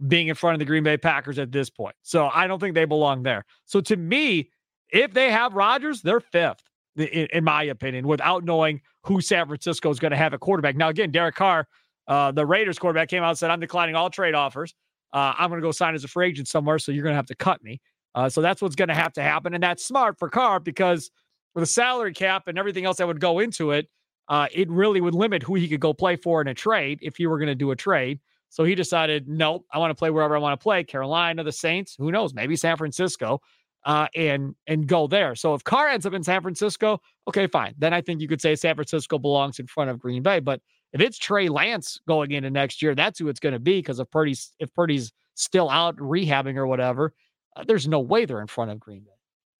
[0.07, 1.95] being in front of the Green Bay Packers at this point.
[2.03, 3.45] So I don't think they belong there.
[3.65, 4.51] So to me,
[4.93, 6.63] if they have Rodgers, they're fifth,
[6.97, 10.77] in, my opinion, without knowing who San Francisco is going to have a quarterback.
[10.77, 11.67] Now, again, Derek Carr,
[12.09, 14.75] uh, the Raiders quarterback, came out and said, I'm declining all trade offers.
[15.13, 17.17] Uh, I'm going to go sign as a free agent somewhere, so you're going to
[17.17, 17.81] have to cut me.
[18.15, 19.55] Uh, so that's what's going to have to happen.
[19.55, 21.11] And that's smart for Carr because
[21.55, 23.89] with a salary cap and everything else that would go into it,
[24.29, 27.17] uh, it really would limit who he could go play for in a trade if
[27.17, 28.21] he were going to do a trade.
[28.49, 30.83] So he decided, nope, I want to play wherever I want to play.
[30.83, 33.41] Carolina, the Saints, who knows, maybe San Francisco
[33.85, 35.35] uh, and and go there.
[35.35, 37.75] So if Carr ends up in San Francisco, okay, fine.
[37.79, 40.41] Then I think you could say San Francisco belongs in front of Green Bay.
[40.41, 40.61] But
[40.93, 43.79] if it's Trey Lance going into next year, that's who it's going to be.
[43.79, 47.15] Because if Purdy's if Purdy's still out rehabbing or whatever,
[47.57, 49.11] uh, there's no way they're in front of Green Bay.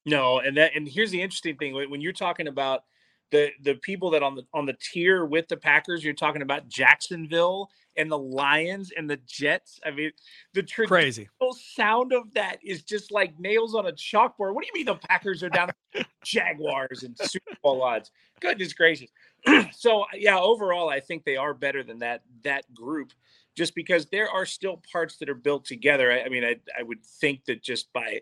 [0.07, 2.85] No, and that and here's the interesting thing when you're talking about
[3.31, 6.69] the the people that on the on the tier with the Packers, you're talking about
[6.69, 9.81] Jacksonville and the Lions and the Jets.
[9.85, 10.13] I mean,
[10.55, 14.55] the crazy sound of that is just like nails on a chalkboard.
[14.55, 15.71] What do you mean the Packers are down
[16.25, 18.11] Jaguars and Super Bowl odds?
[18.41, 19.11] Goodness gracious.
[19.73, 23.13] so uh, yeah, overall, I think they are better than that that group,
[23.57, 26.13] just because there are still parts that are built together.
[26.13, 28.21] I, I mean, I I would think that just by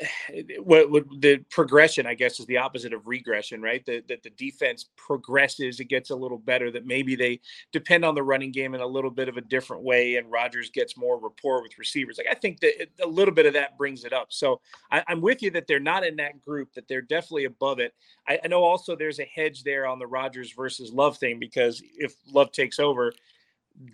[0.62, 3.84] what, what the progression, I guess, is the opposite of regression, right?
[3.86, 6.70] That the, the defense progresses, it gets a little better.
[6.70, 7.40] That maybe they
[7.72, 10.70] depend on the running game in a little bit of a different way, and Rodgers
[10.70, 12.18] gets more rapport with receivers.
[12.18, 14.28] Like I think that it, a little bit of that brings it up.
[14.30, 17.78] So I, am with you that they're not in that group, that they're definitely above
[17.78, 17.94] it.
[18.26, 21.82] I, I know also there's a hedge there on the Rodgers versus Love thing because
[21.96, 23.12] if Love takes over,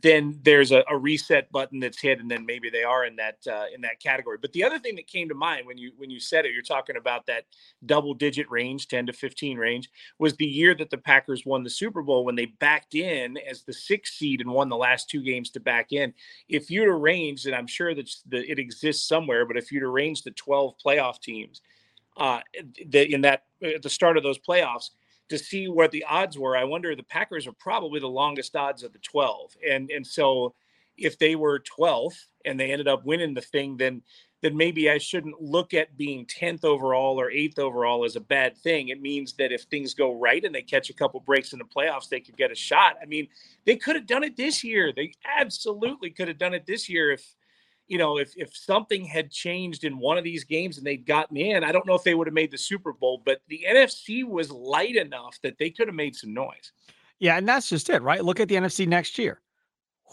[0.03, 3.37] then there's a, a, reset button that's hit, and then maybe they are in that
[3.47, 4.38] uh, in that category.
[4.40, 6.62] But the other thing that came to mind when you when you said it, you're
[6.62, 7.44] talking about that
[7.85, 11.70] double digit range, 10 to 15 range, was the year that the Packers won the
[11.70, 15.23] Super Bowl when they backed in as the sixth seed and won the last two
[15.23, 16.14] games to back in.
[16.49, 20.25] If you'd arranged, and I'm sure that the, it exists somewhere, but if you'd arranged
[20.25, 21.61] the 12 playoff teams
[22.16, 22.40] uh,
[22.87, 24.90] the, in that at the start of those playoffs
[25.28, 26.56] to see what the odds were.
[26.56, 29.56] I wonder the Packers are probably the longest odds of the 12.
[29.68, 30.54] And and so
[30.96, 34.02] if they were 12th and they ended up winning the thing, then
[34.42, 38.58] then maybe I shouldn't look at being 10th overall or 8th overall as a bad
[38.58, 38.88] thing.
[38.88, 41.64] It means that if things go right and they catch a couple breaks in the
[41.64, 42.96] playoffs, they could get a shot.
[43.02, 43.26] I mean,
[43.64, 44.92] they could have done it this year.
[44.94, 47.34] They absolutely could have done it this year if
[47.88, 51.37] you know, if if something had changed in one of these games and they'd gotten
[51.37, 54.25] in, I don't know if they would have made the Super Bowl, but the NFC
[54.25, 56.73] was light enough that they could have made some noise.
[57.18, 58.25] Yeah, and that's just it, right?
[58.25, 59.40] Look at the NFC next year.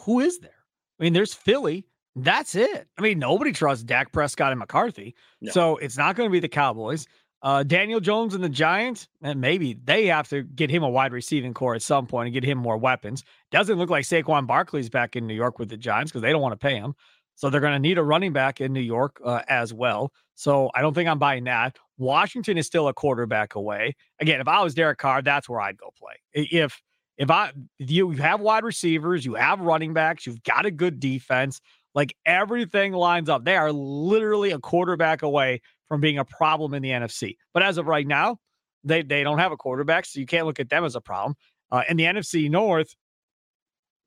[0.05, 0.51] Who is there?
[0.99, 1.85] I mean, there's Philly.
[2.15, 2.87] That's it.
[2.97, 5.15] I mean, nobody trusts Dak Prescott and McCarthy.
[5.39, 5.51] No.
[5.51, 7.07] So it's not going to be the Cowboys.
[7.43, 11.11] Uh, Daniel Jones and the Giants, and maybe they have to get him a wide
[11.11, 13.23] receiving core at some point and get him more weapons.
[13.49, 16.41] Doesn't look like Saquon Barkley's back in New York with the Giants because they don't
[16.41, 16.93] want to pay him.
[17.41, 20.11] So they're going to need a running back in New York uh, as well.
[20.35, 21.75] So I don't think I'm buying that.
[21.97, 23.95] Washington is still a quarterback away.
[24.19, 26.13] Again, if I was Derek Carr, that's where I'd go play.
[26.33, 26.79] If
[27.17, 30.99] if I if you have wide receivers, you have running backs, you've got a good
[30.99, 31.59] defense,
[31.95, 33.43] like everything lines up.
[33.43, 37.37] They are literally a quarterback away from being a problem in the NFC.
[37.55, 38.37] But as of right now,
[38.83, 41.33] they they don't have a quarterback, so you can't look at them as a problem.
[41.71, 42.95] Uh, in the NFC North,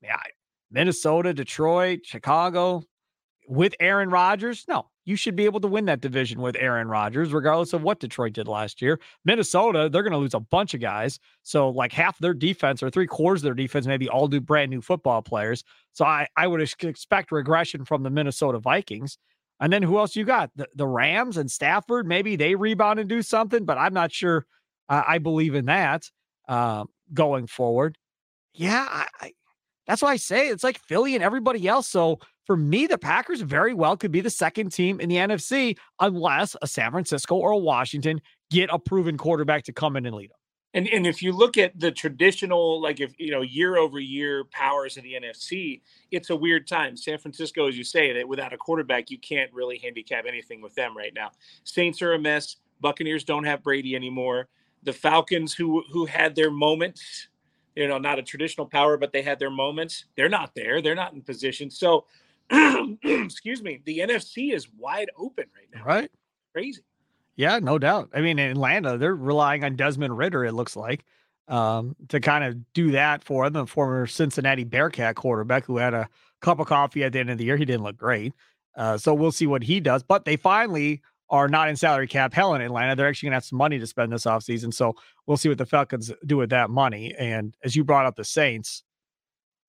[0.01, 0.21] yeah,
[0.71, 2.85] Minnesota, Detroit, Chicago,
[3.49, 4.65] with Aaron Rodgers?
[4.69, 8.01] No, you should be able to win that division with Aaron Rodgers, regardless of what
[8.01, 8.99] Detroit did last year.
[9.25, 11.19] Minnesota, they're going to lose a bunch of guys.
[11.43, 14.71] So, like half their defense or three quarters of their defense, maybe all do brand
[14.71, 15.65] new football players.
[15.93, 19.19] So, I, I would expect regression from the Minnesota Vikings.
[19.61, 20.51] And then who else you got?
[20.57, 24.47] The, the Rams and Stafford, maybe they rebound and do something, but I'm not sure
[24.89, 26.11] uh, I believe in that
[26.49, 27.97] uh, going forward.
[28.53, 29.33] Yeah, I, I,
[29.87, 31.89] that's why I say it's like Philly and everybody else.
[31.89, 35.79] So, for me, the Packers very well could be the second team in the NFC
[36.01, 38.21] unless a San Francisco or a Washington
[38.51, 40.37] get a proven quarterback to come in and lead them.
[40.75, 44.45] And and if you look at the traditional, like if you know, year over year
[44.51, 46.97] powers of the NFC, it's a weird time.
[46.97, 50.75] San Francisco, as you say, that without a quarterback, you can't really handicap anything with
[50.75, 51.31] them right now.
[51.63, 52.57] Saints are a mess.
[52.81, 54.49] Buccaneers don't have Brady anymore.
[54.83, 57.29] The Falcons, who who had their moments,
[57.75, 60.05] you know, not a traditional power, but they had their moments.
[60.17, 60.81] They're not there.
[60.81, 61.71] They're not in position.
[61.71, 62.05] So
[62.51, 65.85] excuse me, the NFC is wide open right now.
[65.85, 66.11] Right.
[66.53, 66.83] Crazy.
[67.37, 68.11] Yeah, no doubt.
[68.15, 71.05] I mean, in Atlanta, they're relying on Desmond Ridder, it looks like,
[71.49, 73.65] um, to kind of do that for them.
[73.65, 76.09] The former Cincinnati Bearcat quarterback who had a
[76.41, 77.57] cup of coffee at the end of the year.
[77.57, 78.35] He didn't look great.
[78.77, 80.03] Uh, so we'll see what he does.
[80.03, 82.95] But they finally are not in salary cap hell in Atlanta.
[82.95, 84.73] They're actually going to have some money to spend this offseason.
[84.73, 84.95] So
[85.27, 87.15] we'll see what the Falcons do with that money.
[87.19, 88.83] And as you brought up the Saints,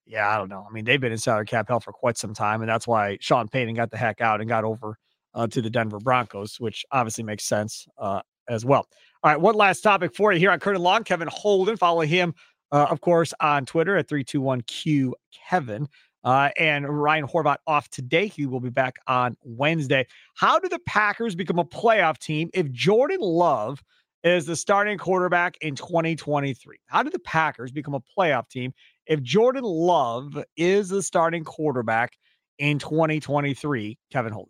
[0.05, 0.65] yeah, I don't know.
[0.69, 3.17] I mean, they've been in salary cap hell for quite some time, and that's why
[3.21, 4.97] Sean Payton got the heck out and got over
[5.33, 8.87] uh, to the Denver Broncos, which obviously makes sense uh, as well.
[9.23, 11.03] All right, one last topic for you here on Curd and Long.
[11.03, 12.35] Kevin Holden, follow him,
[12.71, 15.13] uh, of course, on Twitter at 321Q
[15.49, 15.87] Kevin.
[16.25, 18.27] Uh, and Ryan Horvath off today.
[18.27, 20.07] He will be back on Wednesday.
[20.33, 23.83] How do the Packers become a playoff team if Jordan Love
[24.23, 26.77] is the starting quarterback in 2023?
[26.87, 28.73] How do the Packers become a playoff team
[29.05, 32.17] if Jordan Love is the starting quarterback
[32.57, 34.49] in 2023, Kevin Holt?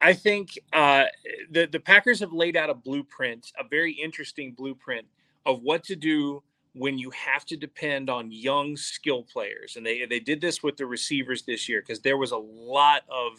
[0.00, 1.04] I think uh,
[1.50, 5.06] the the Packers have laid out a blueprint, a very interesting blueprint
[5.46, 6.42] of what to do
[6.74, 10.76] when you have to depend on young skill players, and they they did this with
[10.76, 13.32] the receivers this year because there was a lot of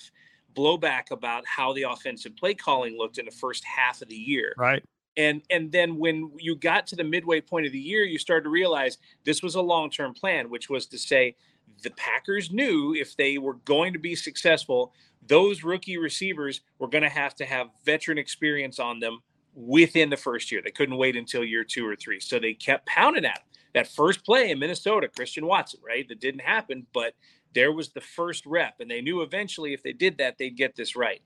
[0.55, 4.53] blowback about how the offensive play calling looked in the first half of the year.
[4.57, 4.83] Right
[5.17, 8.43] and and then when you got to the midway point of the year you started
[8.43, 11.35] to realize this was a long-term plan which was to say
[11.83, 14.93] the packers knew if they were going to be successful
[15.27, 19.19] those rookie receivers were going to have to have veteran experience on them
[19.55, 20.61] within the first year.
[20.63, 22.19] They couldn't wait until year two or three.
[22.19, 23.43] So they kept pounding at them
[23.75, 26.07] that first play in minnesota christian watson right?
[26.07, 27.13] That didn't happen but
[27.53, 30.75] there was the first rep and they knew eventually if they did that they'd get
[30.75, 31.21] this right.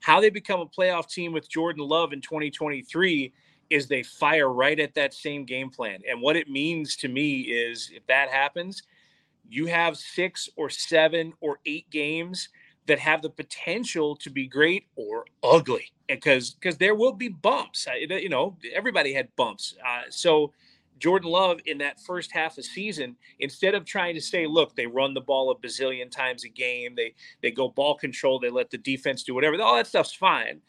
[0.00, 3.32] How they become a playoff team with Jordan Love in 2023
[3.70, 6.00] is they fire right at that same game plan.
[6.08, 8.82] And what it means to me is if that happens,
[9.48, 12.48] you have six or seven or eight games
[12.86, 17.86] that have the potential to be great or ugly because because there will be bumps
[17.96, 20.52] you know everybody had bumps uh, so
[21.02, 24.86] Jordan Love in that first half of season, instead of trying to say, look, they
[24.86, 28.70] run the ball a bazillion times a game, they they go ball control, they let
[28.70, 30.60] the defense do whatever, all that stuff's fine.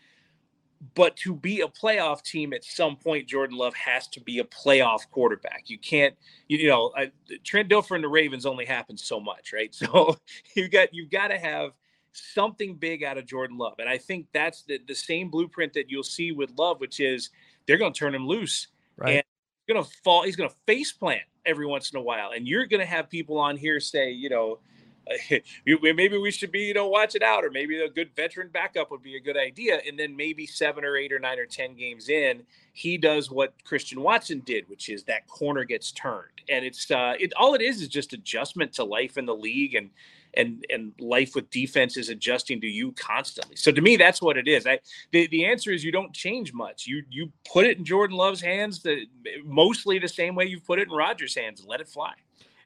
[0.96, 4.44] But to be a playoff team at some point, Jordan Love has to be a
[4.44, 5.66] playoff quarterback.
[5.68, 6.16] You can't,
[6.48, 7.06] you, know, uh,
[7.44, 9.74] Trent Dilfer and the Ravens only happen so much, right?
[9.84, 10.18] So
[10.56, 11.74] you've got you've got to have
[12.14, 13.76] something big out of Jordan Love.
[13.80, 17.30] And I think that's the, the same blueprint that you'll see with Love, which is
[17.68, 18.68] they're going to turn him loose.
[18.98, 19.16] Right.
[19.16, 19.24] And
[19.66, 22.32] he's going to fall, he's going to face plant every once in a while.
[22.32, 24.60] And you're going to have people on here say, you know,
[25.66, 28.90] maybe we should be, you know, watch it out, or maybe a good veteran backup
[28.90, 29.82] would be a good idea.
[29.86, 33.54] And then maybe seven or eight or nine or 10 games in, he does what
[33.66, 36.42] Christian Watson did, which is that corner gets turned.
[36.48, 39.76] And it's, uh, it, all it is is just adjustment to life in the league
[39.76, 39.90] and,
[40.36, 43.56] and, and life with defense is adjusting to you constantly.
[43.56, 44.66] So to me, that's what it is.
[44.66, 44.80] I,
[45.12, 46.88] the, the answer is you don't change much.
[46.88, 49.06] You, you put it in Jordan Love's hands, the,
[49.46, 52.14] mostly the same way you've put it in Rodgers' hands and let it fly.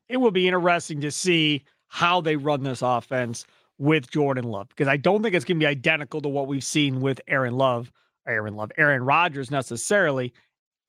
[0.10, 3.46] It will be interesting to see how they run this offense
[3.78, 6.64] with Jordan Love because I don't think it's going to be identical to what we've
[6.64, 7.92] seen with Aaron Love,
[8.28, 10.34] Aaron Love, Aaron Rodgers necessarily.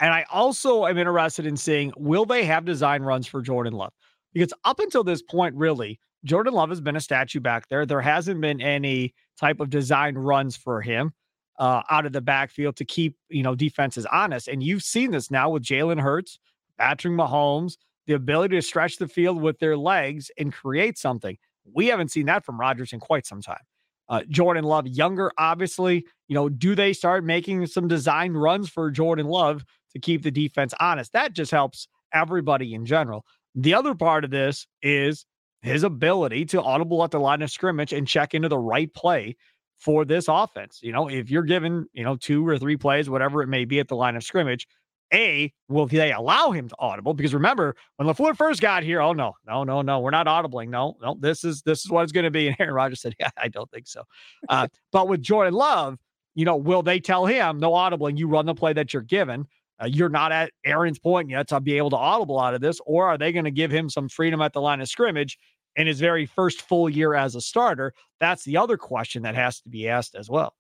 [0.00, 3.92] And I also am interested in seeing will they have design runs for Jordan Love?
[4.32, 7.86] Because up until this point, really, Jordan Love has been a statue back there.
[7.86, 11.12] There hasn't been any type of design runs for him
[11.58, 14.48] uh, out of the backfield to keep you know defenses honest.
[14.48, 16.38] And you've seen this now with Jalen Hurts,
[16.78, 17.76] Patrick Mahomes,
[18.06, 21.36] the ability to stretch the field with their legs and create something.
[21.72, 23.62] We haven't seen that from Rodgers in quite some time.
[24.08, 26.06] Uh, Jordan Love, younger, obviously.
[26.28, 30.30] You know, do they start making some design runs for Jordan Love to keep the
[30.30, 31.12] defense honest?
[31.12, 33.26] That just helps everybody in general.
[33.54, 35.26] The other part of this is
[35.62, 39.36] his ability to audible at the line of scrimmage and check into the right play
[39.76, 40.80] for this offense.
[40.82, 43.80] You know, if you're given, you know, two or three plays, whatever it may be
[43.80, 44.66] at the line of scrimmage,
[45.12, 47.14] a, will they allow him to audible?
[47.14, 50.68] Because remember, when LaFleur first got here, oh no, no, no, no, we're not audibling.
[50.68, 52.48] No, no, this is this is what it's going to be.
[52.48, 54.02] And Aaron Rodgers said, Yeah, I don't think so.
[54.48, 55.98] Uh, but with Jordan Love,
[56.34, 58.18] you know, will they tell him no audibling?
[58.18, 59.46] You run the play that you're given.
[59.80, 62.80] Uh, you're not at Aaron's point yet to be able to audible out of this,
[62.86, 65.38] or are they going to give him some freedom at the line of scrimmage
[65.76, 67.92] in his very first full year as a starter?
[68.20, 70.54] That's the other question that has to be asked as well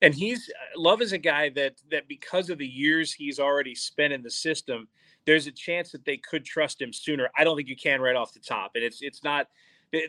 [0.00, 3.74] and he's uh, love is a guy that that because of the years he's already
[3.74, 4.88] spent in the system
[5.26, 8.16] there's a chance that they could trust him sooner i don't think you can right
[8.16, 9.48] off the top and it's it's not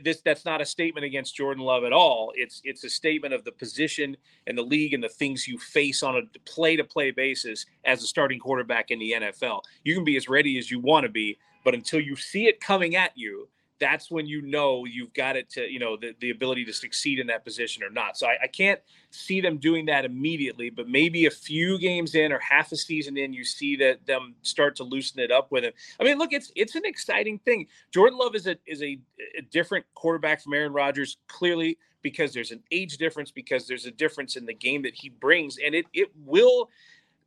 [0.04, 2.32] this that's not a statement against jordan love at all.
[2.36, 6.04] It's it's a statement of the position and the league and the things you face
[6.04, 10.04] on a play to play basis as a starting quarterback in the nfl you can
[10.04, 13.12] be as ready as you want to be but until you see it coming at
[13.16, 13.48] you
[13.80, 17.20] that's when you know you've got it to you know the, the ability to succeed
[17.20, 18.18] in that position or not.
[18.18, 18.80] So I, I, can't
[19.12, 23.18] see them doing that immediately but maybe a few games in or half a season
[23.18, 25.74] in you see that them start to loosen it up with him.
[26.00, 27.68] I mean look it's it's an exciting thing.
[27.92, 29.00] Jordan love is a is a,
[29.38, 33.92] a different quarterback from aaron rodgers clearly because there's an age difference because there's a
[33.92, 36.70] difference in the game that he brings and it it will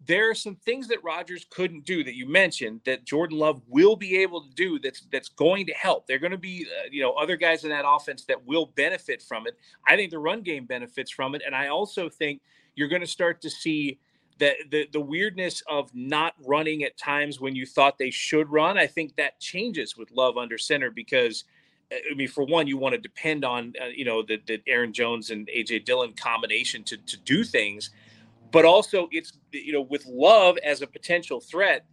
[0.07, 3.97] there are some things that Rodgers couldn't do that you mentioned that Jordan Love will
[3.97, 6.07] be able to do that's that's going to help.
[6.07, 9.23] They're going to be uh, you know other guys in that offense that will benefit
[9.23, 9.59] from it.
[9.87, 12.41] I think the run game benefits from it and I also think
[12.75, 13.99] you're going to start to see
[14.38, 18.79] the, the the weirdness of not running at times when you thought they should run.
[18.79, 21.45] I think that changes with Love under center because
[21.93, 24.61] uh, I mean, for one, you want to depend on uh, you know the, the
[24.67, 27.91] Aaron Jones and AJ Dillon combination to to do things
[28.53, 31.85] but also it's you know with love as a potential threat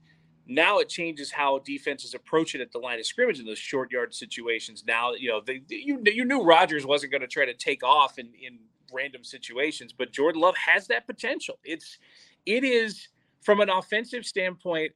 [0.45, 3.91] now it changes how defenses approach it at the line of scrimmage in those short
[3.91, 7.53] yard situations now you know they, you, you knew Rodgers wasn't going to try to
[7.53, 8.59] take off in, in
[8.93, 11.99] random situations but jordan love has that potential it's
[12.45, 13.07] it is
[13.41, 14.91] from an offensive standpoint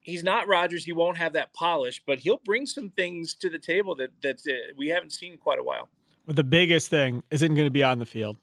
[0.00, 0.84] he's not Rodgers.
[0.84, 4.40] He won't have that polish, but he'll bring some things to the table that that
[4.48, 5.88] uh, we haven't seen in quite a while.
[6.26, 8.36] But the biggest thing isn't going to be on the field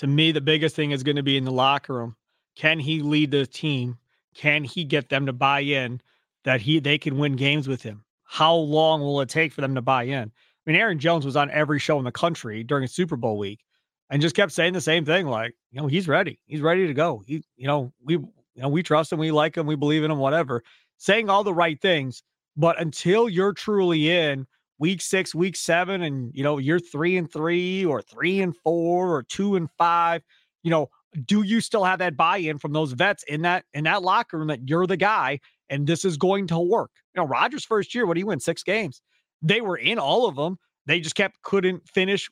[0.00, 2.16] to me, the biggest thing is going to be in the locker room.
[2.56, 3.98] Can he lead the team?
[4.34, 6.00] Can he get them to buy in
[6.44, 8.02] that he they can win games with him?
[8.24, 10.32] How long will it take for them to buy in?
[10.32, 10.32] I
[10.64, 13.60] mean, Aaron Jones was on every show in the country during Super Bowl week
[14.08, 16.40] and just kept saying the same thing, like, you know, he's ready.
[16.46, 17.22] He's ready to go.
[17.26, 20.10] He, you know, we you know, we trust him, we like him, we believe in
[20.10, 20.64] him, whatever.
[20.96, 22.22] Saying all the right things.
[22.56, 24.46] But until you're truly in
[24.80, 29.14] week six, week seven, and you know, you're three and three or three and four
[29.14, 30.22] or two and five,
[30.64, 30.88] you know,
[31.26, 34.48] do you still have that buy-in from those vets in that in that locker room
[34.48, 35.38] that you're the guy
[35.68, 36.90] and this is going to work?
[37.14, 38.40] You know, Rodgers' first year, what do you win?
[38.40, 39.00] Six games.
[39.42, 40.58] They were in all of them.
[40.86, 42.28] They just kept couldn't finish.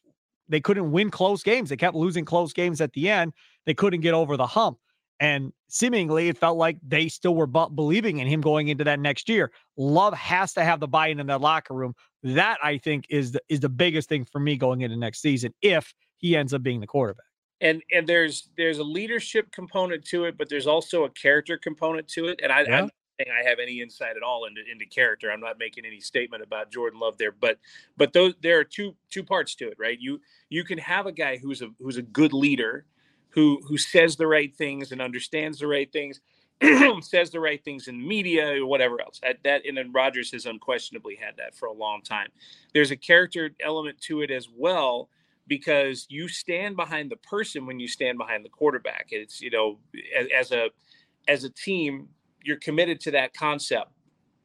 [0.49, 1.68] They couldn't win close games.
[1.68, 3.34] They kept losing close games at the end.
[3.66, 4.78] They couldn't get over the hump.
[5.21, 9.29] And seemingly, it felt like they still were believing in him going into that next
[9.29, 9.51] year.
[9.77, 11.95] Love has to have the buy-in in that locker room.
[12.23, 15.53] That I think is the, is the biggest thing for me going into next season
[15.62, 17.25] if he ends up being the quarterback.
[17.61, 22.07] And and there's there's a leadership component to it, but there's also a character component
[22.09, 22.39] to it.
[22.43, 22.89] And I, yeah.
[23.19, 25.31] saying I have any insight at all into into character.
[25.31, 27.59] I'm not making any statement about Jordan Love there, but
[27.97, 29.99] but those there are two two parts to it, right?
[30.01, 32.87] You you can have a guy who's a who's a good leader,
[33.31, 36.20] who who says the right things and understands the right things,
[37.03, 39.20] says the right things in media or whatever else.
[39.45, 42.29] That, and then Rodgers has unquestionably had that for a long time.
[42.74, 45.09] There's a character element to it as well
[45.47, 49.09] because you stand behind the person when you stand behind the quarterback.
[49.11, 49.79] It's you know
[50.16, 50.70] as, as a
[51.26, 52.09] as a team
[52.43, 53.91] you're committed to that concept,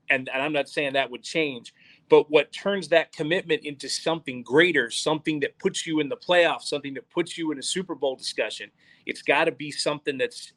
[0.10, 1.74] and, and I'm not saying that would change.
[2.10, 6.64] But what turns that commitment into something greater, something that puts you in the playoffs,
[6.64, 8.70] something that puts you in a Super Bowl discussion,
[9.06, 10.54] it's got to be something that's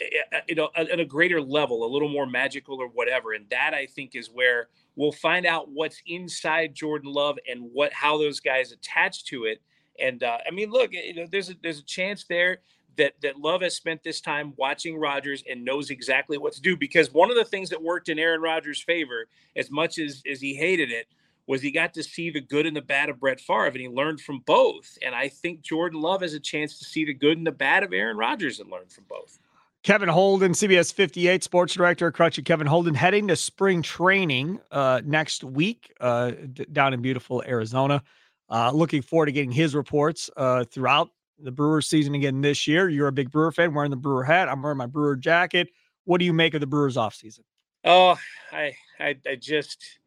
[0.00, 3.34] eh, eh, you know at a greater level, a little more magical or whatever.
[3.34, 7.92] And that I think is where we'll find out what's inside Jordan Love and what
[7.92, 9.60] how those guys attach to it
[9.98, 12.58] and uh, I mean, look, you know, there's a, there's a chance there
[12.96, 16.76] that that Love has spent this time watching Rodgers and knows exactly what to do.
[16.76, 19.26] Because one of the things that worked in Aaron Rodgers' favor,
[19.56, 21.06] as much as as he hated it,
[21.46, 23.88] was he got to see the good and the bad of Brett Favre, and he
[23.88, 24.98] learned from both.
[25.02, 27.82] And I think Jordan Love has a chance to see the good and the bad
[27.82, 29.38] of Aaron Rodgers and learn from both.
[29.82, 35.44] Kevin Holden, CBS 58 sports director, Crunchy Kevin Holden, heading to spring training uh, next
[35.44, 38.02] week uh, d- down in beautiful Arizona.
[38.50, 42.88] Uh, looking forward to getting his reports uh, throughout the Brewers season again this year.
[42.88, 44.48] You're a big Brewer fan, wearing the Brewer hat.
[44.48, 45.68] I'm wearing my Brewer jacket.
[46.04, 47.40] What do you make of the Brewers offseason?
[47.84, 48.16] Oh,
[48.52, 49.98] I, I, I just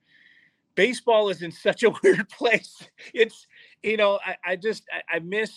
[0.76, 2.88] baseball is in such a weird place.
[3.14, 3.48] It's
[3.84, 5.52] you know, I, I just I, I miss.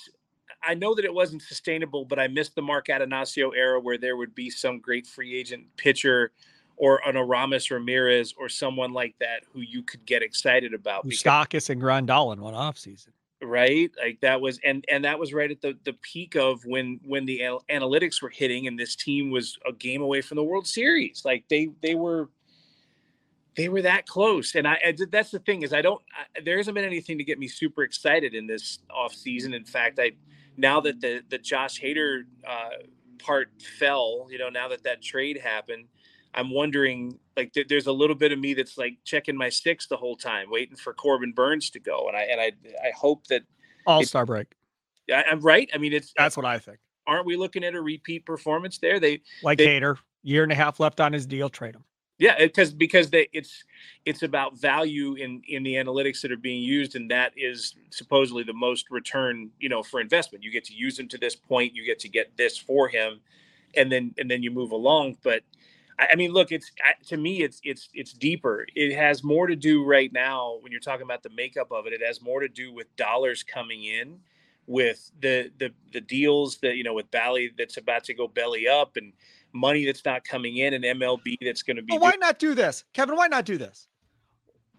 [0.65, 4.17] I know that it wasn't sustainable, but I miss the Mark Attanasio era where there
[4.17, 6.31] would be some great free agent pitcher
[6.77, 11.05] or an Aramis Ramirez or someone like that who you could get excited about.
[11.05, 13.09] Moustakas and Grandal in one offseason.
[13.43, 13.91] Right.
[14.01, 17.27] Like that was and and that was right at the, the peak of when when
[17.27, 20.67] the al- analytics were hitting and this team was a game away from the World
[20.67, 21.23] Series.
[21.25, 22.31] Like they they were
[23.57, 24.55] they were that close.
[24.55, 27.25] And I, I that's the thing is I don't I, there hasn't been anything to
[27.25, 29.55] get me super excited in this off season.
[29.55, 30.13] In fact, I
[30.57, 32.71] now that the the Josh Hader uh,
[33.19, 35.87] part fell, you know, now that that trade happened,
[36.35, 39.87] I'm wondering, like, th- there's a little bit of me that's like checking my sticks
[39.87, 42.53] the whole time, waiting for Corbin Burnes to go, and I and I
[42.83, 43.43] I hope that
[43.87, 44.49] All Star break.
[45.09, 45.69] Yeah, I, am right.
[45.75, 46.79] I mean, it's that's what I think.
[47.07, 49.01] Aren't we looking at a repeat performance there?
[49.01, 51.85] They like they, Hader, year and a half left on his deal, trade him.
[52.19, 53.65] Yeah, because because they it's
[54.05, 58.45] it's about value in in the analytics that are being used, and that is supposedly
[58.45, 60.45] the most return, you know, for investment.
[60.45, 63.21] You get to use him to this point, you get to get this for him,
[63.77, 65.17] and then and then you move along.
[65.25, 65.43] But
[66.11, 66.71] I mean, look, it's
[67.09, 68.67] to me, it's it's it's deeper.
[68.75, 71.93] It has more to do right now when you're talking about the makeup of it.
[71.93, 74.19] It has more to do with dollars coming in,
[74.67, 78.69] with the the the deals that you know with Bally that's about to go belly
[78.69, 79.13] up, and
[79.53, 81.93] money that's not coming in, and MLB that's going to be.
[81.93, 83.17] Well, why not do this, Kevin?
[83.17, 83.89] Why not do this?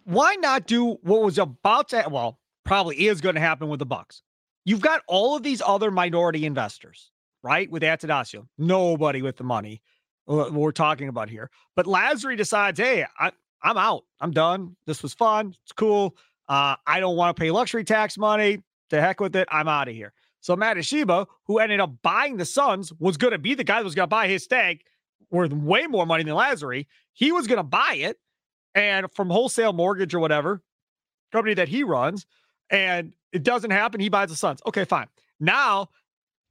[0.06, 2.06] Why not do what was about to?
[2.10, 4.22] Well, probably is going to happen with the Bucks.
[4.66, 7.12] You've got all of these other minority investors,
[7.42, 7.70] right?
[7.70, 9.82] With Attanasio, nobody with the money
[10.26, 11.50] what we're talking about here.
[11.76, 14.04] But Lasry decides, hey, I, I'm out.
[14.20, 14.76] I'm done.
[14.86, 15.56] This was fun.
[15.64, 16.16] It's cool.
[16.48, 18.60] Uh, I don't want to pay luxury tax money.
[18.90, 19.48] To heck with it.
[19.52, 20.14] I'm out of here.
[20.40, 20.78] So Matt
[21.46, 24.04] who ended up buying the Suns, was going to be the guy that was going
[24.04, 24.86] to buy his stake
[25.32, 26.86] worth way more money than Lasry.
[27.14, 28.20] He was going to buy it
[28.76, 30.62] and from wholesale mortgage or whatever
[31.32, 32.28] company that he runs.
[32.70, 34.00] And it doesn't happen.
[34.00, 34.62] He buys the Suns.
[34.68, 35.08] Okay, fine.
[35.40, 35.90] Now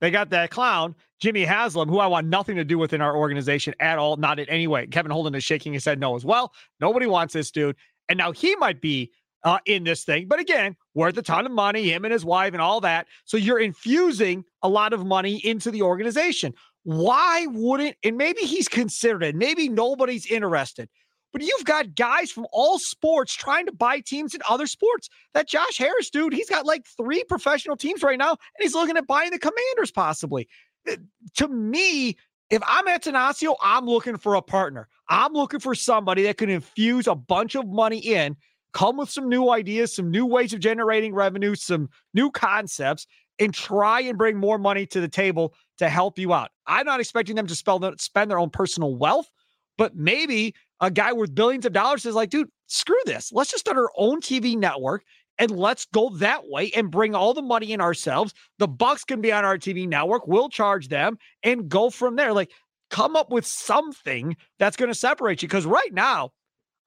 [0.00, 3.16] they got that clown, Jimmy Haslam, who I want nothing to do with in our
[3.16, 4.88] organization at all, not in any way.
[4.88, 6.52] Kevin Holden is shaking his head no as well.
[6.80, 7.76] Nobody wants this dude.
[8.08, 9.12] And now he might be
[9.44, 10.26] uh, in this thing.
[10.26, 13.06] But again, worth a ton of money, him and his wife and all that.
[13.24, 16.54] So you're infusing a lot of money into the organization.
[16.82, 20.88] Why wouldn't, and maybe he's considered it, maybe nobody's interested.
[21.32, 25.08] But you've got guys from all sports trying to buy teams in other sports.
[25.34, 28.96] That Josh Harris dude, he's got like three professional teams right now, and he's looking
[28.96, 30.48] at buying the Commanders possibly.
[30.90, 30.96] Uh,
[31.36, 32.16] to me,
[32.50, 34.88] if I'm Attanasio, I'm looking for a partner.
[35.08, 38.36] I'm looking for somebody that can infuse a bunch of money in,
[38.72, 43.06] come with some new ideas, some new ways of generating revenue, some new concepts,
[43.38, 46.50] and try and bring more money to the table to help you out.
[46.66, 49.30] I'm not expecting them to spend their own personal wealth,
[49.78, 53.32] but maybe a guy worth billions of dollars is like, dude, screw this.
[53.32, 55.04] Let's just start our own TV network
[55.42, 58.32] and let's go that way and bring all the money in ourselves.
[58.60, 60.28] The Bucks can be on our TV network.
[60.28, 62.32] We'll charge them and go from there.
[62.32, 62.52] Like,
[62.90, 65.48] come up with something that's going to separate you.
[65.48, 66.30] Because right now,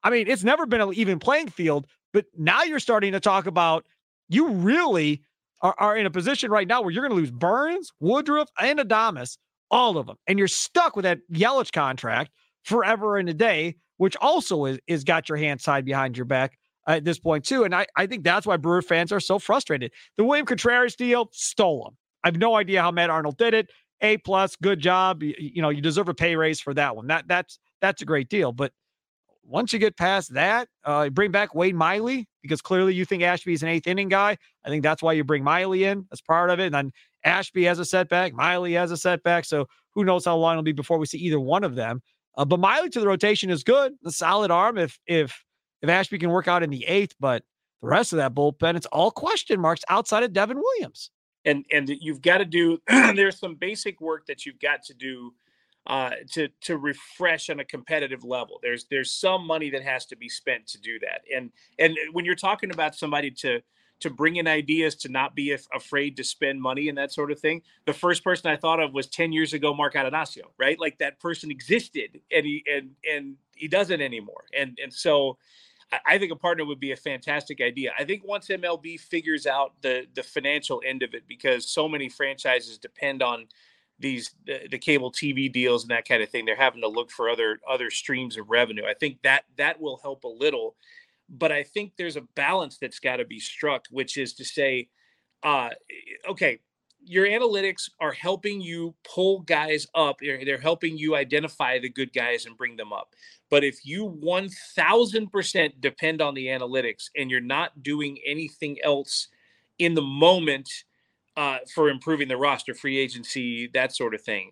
[0.02, 3.44] I mean, it's never been an even playing field, but now you're starting to talk
[3.44, 3.84] about
[4.30, 5.22] you really
[5.60, 8.78] are, are in a position right now where you're going to lose Burnes, Woodruff, and
[8.78, 9.36] Adames,
[9.70, 10.16] all of them.
[10.26, 12.30] And you're stuck with that Yelich contract
[12.64, 16.56] forever and a day, which also is, is got your hands tied behind your back
[16.86, 17.64] at this point, too.
[17.64, 19.92] And I, I think that's why Brewer fans are so frustrated.
[20.16, 21.96] The William Contreras deal stole him.
[22.24, 23.70] I have no idea how Matt Arnold did it.
[24.00, 25.22] A plus, good job.
[25.22, 27.06] You, you know, you deserve a pay raise for that one.
[27.06, 28.52] That that's that's a great deal.
[28.52, 28.72] But
[29.42, 33.52] once you get past that, uh, bring back Wade Miley because clearly you think Ashby
[33.52, 34.36] is an eighth inning guy.
[34.64, 36.66] I think that's why you bring Miley in as part of it.
[36.66, 36.92] And then
[37.24, 39.44] Ashby has a setback, Miley has a setback.
[39.44, 42.02] So who knows how long it'll be before we see either one of them.
[42.36, 45.42] Uh, but Miley to the rotation is good, a solid arm if if
[45.82, 47.14] if Ashby can work out in the eighth.
[47.20, 47.42] But
[47.82, 51.10] the rest of that bullpen, it's all question marks outside of Devin Williams.
[51.44, 55.32] And and you've got to do there's some basic work that you've got to do
[55.86, 58.58] uh, to to refresh on a competitive level.
[58.62, 61.22] There's there's some money that has to be spent to do that.
[61.34, 63.60] And and when you're talking about somebody to
[64.00, 67.30] to bring in ideas to not be af- afraid to spend money and that sort
[67.30, 67.62] of thing.
[67.86, 70.78] The first person I thought of was 10 years ago, Mark Attanasio, right?
[70.78, 74.44] Like that person existed and he and and he doesn't anymore.
[74.56, 75.38] And and so
[76.04, 77.92] I think a partner would be a fantastic idea.
[77.98, 82.08] I think once MLB figures out the the financial end of it, because so many
[82.08, 83.46] franchises depend on
[83.98, 86.44] these the, the, cable TV deals and that kind of thing.
[86.44, 88.84] They're having to look for other other streams of revenue.
[88.84, 90.74] I think that that will help a little,
[91.28, 94.88] but I think there's a balance that's got to be struck, which is to say,
[95.42, 95.70] uh,
[96.28, 96.60] okay,
[97.04, 100.16] your analytics are helping you pull guys up.
[100.20, 103.14] They're, helping you identify the good guys and bring them up.
[103.48, 109.28] But if you 1000% depend on the analytics and you're not doing anything else
[109.78, 110.68] in the moment
[111.36, 114.50] uh, for improving the roster, free agency, that sort of thing,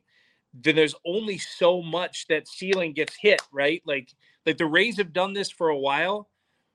[0.53, 3.83] then there's only so much that ceiling gets hit, right?
[3.85, 4.13] Like,
[4.47, 6.29] like the Rays have done this for a while,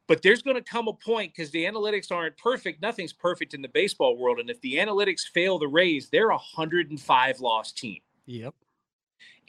[0.10, 2.82] but there's going to come a point because the analytics aren't perfect.
[2.82, 6.34] Nothing's perfect in the baseball world, and if the analytics fail the Rays, they're a
[6.34, 8.00] 105 loss team.
[8.26, 8.56] Yep.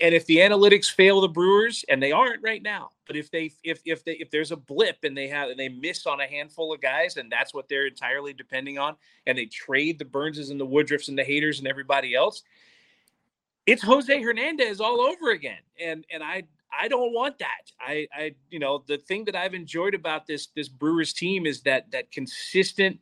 [0.02, 3.52] And if the analytics fail the Brewers, and they aren't right now, but if they
[3.64, 6.26] if if they if there's a blip and they have and they miss on a
[6.26, 8.96] handful of guys, and that's what they're entirely depending on,
[9.26, 12.42] and they trade the Burnses and the Woodruffs and the Haders and everybody else,
[13.64, 15.60] it's Jose Hernandez all over again.
[15.80, 16.44] And and I
[16.78, 17.72] I don't want that.
[17.80, 21.62] I I you know the thing that I've enjoyed about this this Brewers team is
[21.62, 22.98] that that consistent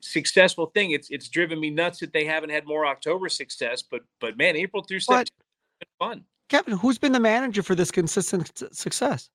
[0.00, 0.92] successful thing.
[0.92, 4.56] It's it's driven me nuts that they haven't had more October success, but but man,
[4.56, 5.30] April through September,
[5.98, 6.24] fun.
[6.48, 9.30] Kevin, who's been the manager for this consistent success?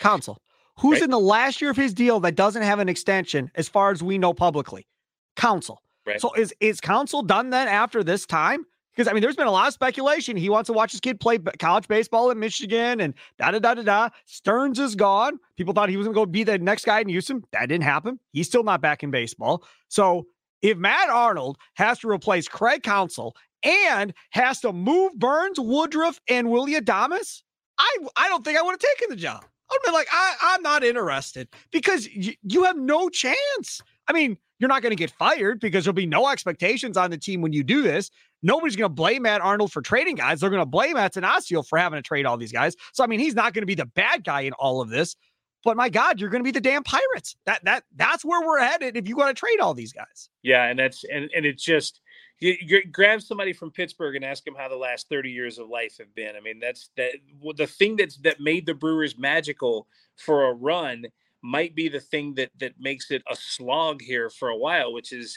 [0.00, 0.38] Counsell.
[0.78, 1.04] Who's right.
[1.04, 4.02] in the last year of his deal that doesn't have an extension, as far as
[4.02, 4.86] we know publicly?
[5.34, 5.80] Counsell.
[6.04, 6.20] Right.
[6.20, 8.66] So is is Counsell done then after this time?
[8.96, 10.36] Because I mean, there's been a lot of speculation.
[10.36, 13.74] He wants to watch his kid play college baseball in Michigan, and da da da
[13.74, 14.08] da da.
[14.24, 15.38] Stearns is gone.
[15.56, 17.44] People thought he was going to go be the next guy in Houston.
[17.52, 18.18] That didn't happen.
[18.32, 19.64] He's still not back in baseball.
[19.88, 20.26] So
[20.62, 26.50] if Matt Arnold has to replace Craig Counsell and has to move Burnes, Woodruff, and
[26.50, 27.42] Willy Adames,
[27.78, 29.44] I I don't think I would have taken the job.
[29.70, 33.80] I'd be like, I, I'm not interested because y- you have no chance.
[34.08, 37.18] I mean, you're not going to get fired because there'll be no expectations on the
[37.18, 38.10] team when you do this.
[38.46, 40.38] Nobody's going to blame Matt Arnold for trading guys.
[40.38, 42.76] They're going to blame Attanasio for having to trade all these guys.
[42.92, 45.16] So I mean, he's not going to be the bad guy in all of this.
[45.64, 47.34] But my God, you're going to be the damn Pirates.
[47.44, 50.30] That that that's where we're headed if you want to trade all these guys.
[50.44, 52.00] Yeah, and that's and and it's just
[52.38, 55.68] you, you, grab somebody from Pittsburgh and ask them how the last 30 years of
[55.68, 56.36] life have been.
[56.36, 57.14] I mean, that's that
[57.56, 61.06] the thing that's that made the Brewers magical for a run
[61.42, 65.12] might be the thing that that makes it a slog here for a while, which
[65.12, 65.36] is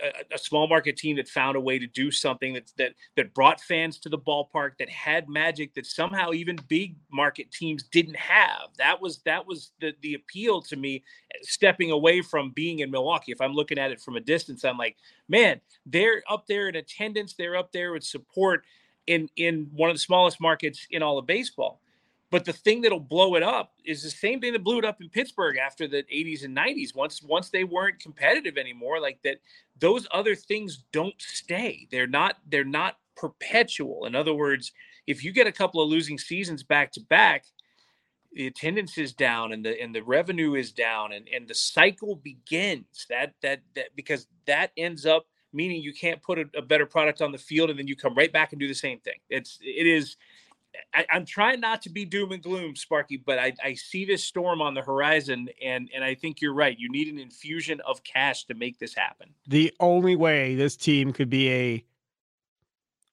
[0.00, 3.32] a, a, small market team that found a way to do something that that that
[3.34, 8.16] brought fans to the ballpark that had magic that somehow even big market teams didn't
[8.16, 8.68] have.
[8.78, 11.02] That was that was the the appeal to me
[11.42, 13.32] stepping away from being in Milwaukee.
[13.32, 14.96] If I'm looking at it from a distance I'm like
[15.28, 17.34] man they're up there in attendance.
[17.34, 18.64] They're up there with support
[19.06, 21.80] in in one of the smallest markets in all of baseball
[22.34, 25.00] but the thing that'll blow it up is the same thing that blew it up
[25.00, 26.92] in Pittsburgh after the 80s and 90s.
[26.92, 29.36] Once once they weren't competitive anymore, like that,
[29.78, 31.86] those other things don't stay.
[31.92, 34.06] They're not they're not perpetual.
[34.06, 34.72] In other words,
[35.06, 37.44] if you get a couple of losing seasons back to back,
[38.32, 42.16] the attendance is down and the and the revenue is down and, and the cycle
[42.16, 43.06] begins.
[43.10, 47.22] That that that because that ends up meaning you can't put a, a better product
[47.22, 49.20] on the field and then you come right back and do the same thing.
[49.30, 50.16] It's it is
[50.94, 54.24] I, am trying not to be doom and gloom, Sparky, but I, I see this
[54.24, 56.78] storm on the horizon, and and I think you're right.
[56.78, 59.30] You need an infusion of cash to make this happen.
[59.46, 61.84] The only way this team could be a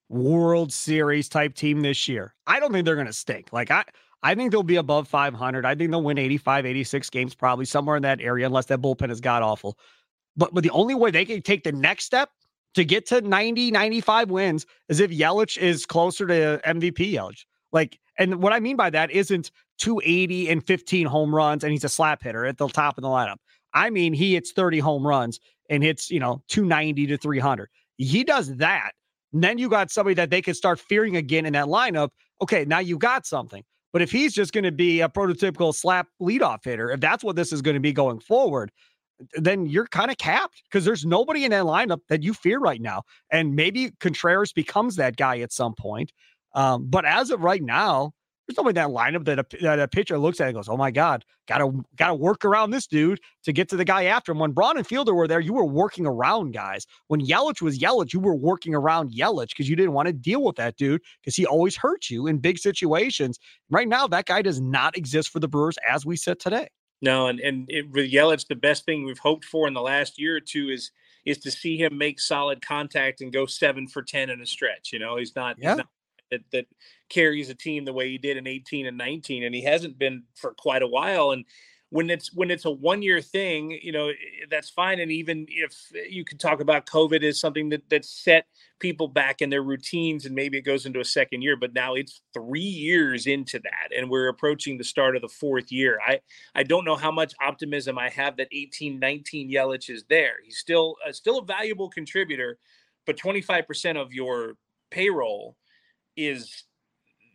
[0.08, 3.52] World Series type team this year, I don't think they're going to stink.
[3.52, 3.84] Like I,
[4.22, 5.64] I think they'll be above 500.
[5.64, 9.10] I think they'll win 85, 86 games, probably somewhere in that area, unless that bullpen
[9.10, 9.78] is god awful.
[10.36, 12.30] But but the only way they can take the next step
[12.74, 17.98] to get to 90, 95 wins is if Yelich is closer to MVP Yelich Like,
[18.18, 21.88] and what I mean by that isn't 280 and 15 home runs and he's a
[21.88, 23.36] slap hitter at the top of the lineup.
[23.74, 27.68] I mean, he hits 30 home runs and hits, you know, 290 to 300.
[27.96, 28.92] He does that.
[29.32, 32.10] And then you got somebody that they can start fearing again in that lineup.
[32.42, 33.64] Okay, now you got something.
[33.92, 37.36] But if he's just going to be a prototypical slap leadoff hitter, if that's what
[37.36, 38.70] this is going to be going forward,
[39.34, 42.80] then you're kind of capped because there's nobody in that lineup that you fear right
[42.80, 43.02] now.
[43.30, 46.12] And maybe Contreras becomes that guy at some point.
[46.54, 48.12] Um, but as of right now,
[48.46, 50.76] there's nobody in that lineup that a, that a pitcher looks at and goes, "Oh
[50.76, 54.38] my God, gotta gotta work around this dude to get to the guy after him."
[54.38, 56.86] When Braun and Fielder were there, you were working around guys.
[57.06, 60.42] When Yelich was Yelich, you were working around Yelich because you didn't want to deal
[60.42, 63.38] with that dude because he always hurt you in big situations.
[63.70, 66.68] Right now, that guy does not exist for the Brewers as we sit today.
[67.00, 70.18] No, and and it, with Yelich, the best thing we've hoped for in the last
[70.18, 70.90] year or two is
[71.24, 74.92] is to see him make solid contact and go seven for ten in a stretch.
[74.92, 75.70] You know, he's not, yeah.
[75.70, 75.88] he's not
[76.32, 76.66] that, that
[77.08, 80.24] carries a team the way he did in 18 and 19 and he hasn't been
[80.34, 81.44] for quite a while and
[81.90, 84.10] when it's when it's a one year thing you know
[84.50, 85.76] that's fine and even if
[86.08, 88.46] you could talk about covid as something that that set
[88.80, 91.92] people back in their routines and maybe it goes into a second year but now
[91.92, 96.00] it's three years into that and we're approaching the start of the fourth year.
[96.06, 96.20] I
[96.54, 100.36] i don't know how much optimism i have that 18 19 yelich is there.
[100.42, 102.58] He's still uh, still a valuable contributor
[103.06, 104.54] but 25% of your
[104.90, 105.56] payroll
[106.16, 106.64] is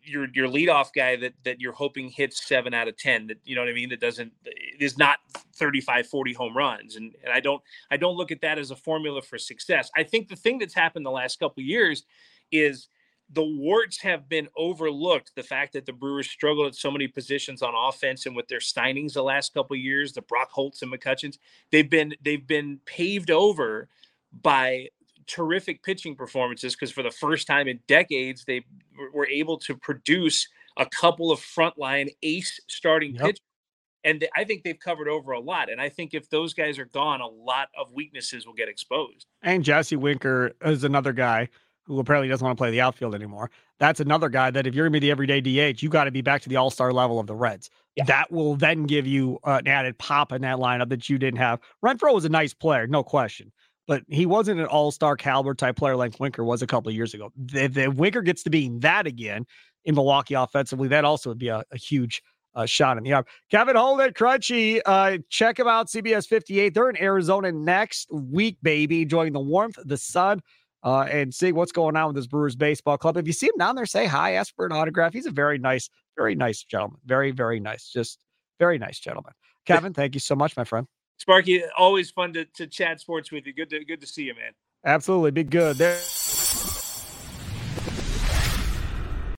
[0.03, 3.55] your your leadoff guy that that you're hoping hits seven out of ten that you
[3.55, 4.31] know what I mean that doesn't
[4.79, 5.19] is not
[5.55, 7.61] 35 40 home runs and and I don't
[7.91, 9.89] I don't look at that as a formula for success.
[9.95, 12.03] I think the thing that's happened the last couple years
[12.51, 12.87] is
[13.29, 15.33] the warts have been overlooked.
[15.35, 18.59] The fact that the Brewers struggled at so many positions on offense and with their
[18.59, 21.37] signings the last couple years, the Brock Holts and McCutchens,
[21.71, 23.89] they've been they've been paved over
[24.41, 24.87] by
[25.27, 28.65] terrific pitching performances because for the first time in decades, they
[29.13, 30.47] were able to produce
[30.77, 33.23] a couple of frontline ace starting yep.
[33.23, 33.41] pitchers.
[34.03, 35.69] And I think they've covered over a lot.
[35.69, 39.25] And I think if those guys are gone, a lot of weaknesses will get exposed.
[39.41, 41.49] And Jesse Winker is another guy
[41.83, 43.49] who apparently doesn't want to play the outfield anymore.
[43.79, 46.11] That's another guy that if you're going to be the everyday DH, you got to
[46.11, 47.69] be back to the all star level of the Reds.
[47.95, 48.05] Yeah.
[48.05, 51.39] That will then give you uh, an added pop in that lineup that you didn't
[51.39, 51.59] have.
[51.83, 53.51] Renfroe was a nice player, no question
[53.87, 57.13] but he wasn't an all-star caliber type player like Winker was a couple of years
[57.13, 57.31] ago.
[57.53, 59.45] If, if Winker gets to being that again
[59.85, 62.21] in Milwaukee offensively, that also would be a, a huge
[62.53, 63.25] uh, shot in the arm.
[63.49, 66.73] Kevin Holden, Crunchy, uh, check him out, CBS 58.
[66.73, 70.41] They're in Arizona next week, baby, enjoying the warmth, the sun,
[70.83, 73.15] uh, and seeing what's going on with this Brewers baseball club.
[73.15, 75.13] If you see him down there, say hi, ask for an autograph.
[75.13, 76.99] He's a very nice, very nice gentleman.
[77.05, 77.89] Very, very nice.
[77.89, 78.19] Just
[78.59, 79.33] very nice gentleman.
[79.65, 80.87] Kevin, thank you so much, my friend.
[81.17, 83.53] Sparky, always fun to, to chat sports with you.
[83.53, 84.53] Good to good to see you, man.
[84.85, 85.31] Absolutely.
[85.31, 85.77] Be good.
[85.77, 85.97] There